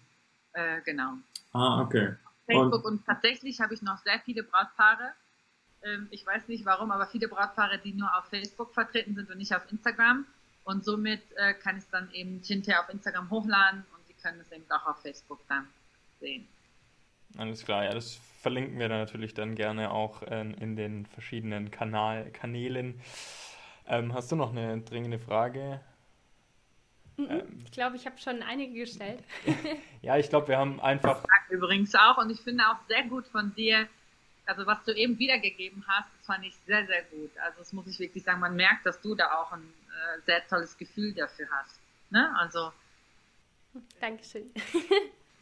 [0.53, 1.15] Äh, genau.
[1.53, 2.15] Ah, okay.
[2.47, 5.13] Facebook und, und tatsächlich habe ich noch sehr viele Brautpaare.
[5.83, 9.39] Ähm, ich weiß nicht warum, aber viele Brautpaare, die nur auf Facebook vertreten sind und
[9.39, 10.27] nicht auf Instagram.
[10.65, 14.41] Und somit äh, kann ich es dann eben hinterher auf Instagram hochladen und sie können
[14.41, 15.67] es eben auch auf Facebook dann
[16.21, 16.47] sehen.
[17.37, 21.73] Alles klar, ja, das verlinken wir dann natürlich dann gerne auch äh, in den verschiedenen
[21.73, 23.01] Kanal Kanälen.
[23.87, 25.81] Ähm, hast du noch eine dringende Frage?
[27.17, 27.27] Mhm.
[27.31, 29.23] Ähm, ich glaube, ich habe schon einige gestellt.
[30.03, 31.25] ja, ich glaube, wir haben einfach.
[31.51, 33.87] Übrigens auch und ich finde auch sehr gut von dir,
[34.47, 37.31] also was du eben wiedergegeben hast, das fand ich sehr, sehr gut.
[37.39, 40.47] Also das muss ich wirklich sagen, man merkt, dass du da auch ein äh, sehr
[40.49, 41.79] tolles Gefühl dafür hast.
[42.11, 42.35] Ne?
[42.39, 42.73] Also.
[44.01, 44.51] Dankeschön.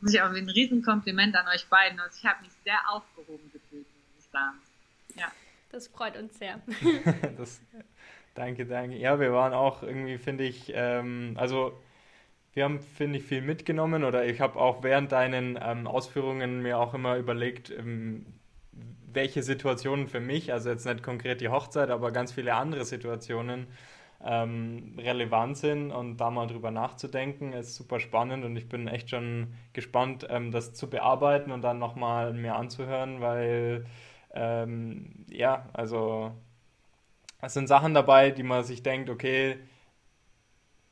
[0.00, 2.00] muss ich auch ein Riesenkompliment an euch beiden.
[2.00, 4.58] Also ich habe mich sehr aufgehoben gefühlt, muss ich sagen.
[5.14, 5.30] Ja.
[5.72, 6.60] Das freut uns sehr.
[7.36, 7.60] das,
[8.40, 8.96] Danke, danke.
[8.96, 11.78] Ja, wir waren auch irgendwie, finde ich, ähm, also
[12.54, 16.78] wir haben, finde ich, viel mitgenommen oder ich habe auch während deinen ähm, Ausführungen mir
[16.78, 18.26] auch immer überlegt, ähm,
[19.12, 23.68] welche Situationen für mich, also jetzt nicht konkret die Hochzeit, aber ganz viele andere Situationen
[24.24, 29.10] ähm, relevant sind und da mal drüber nachzudenken, ist super spannend und ich bin echt
[29.10, 33.86] schon gespannt, ähm, das zu bearbeiten und dann nochmal mir anzuhören, weil
[34.34, 36.32] ähm, ja, also
[37.42, 39.58] es sind Sachen dabei, die man sich denkt, okay,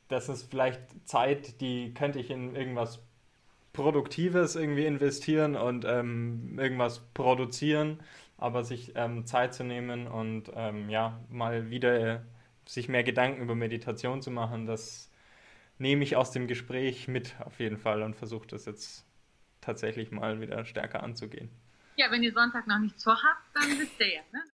[0.07, 2.99] das ist vielleicht Zeit, die könnte ich in irgendwas
[3.73, 7.99] Produktives irgendwie investieren und ähm, irgendwas produzieren,
[8.37, 12.19] aber sich ähm, Zeit zu nehmen und ähm, ja, mal wieder äh,
[12.65, 15.11] sich mehr Gedanken über Meditation zu machen, das
[15.77, 19.05] nehme ich aus dem Gespräch mit auf jeden Fall und versuche das jetzt
[19.61, 21.49] tatsächlich mal wieder stärker anzugehen.
[21.95, 24.43] Ja, wenn ihr Sonntag noch nichts vorhabt, dann wisst ihr ja, ne?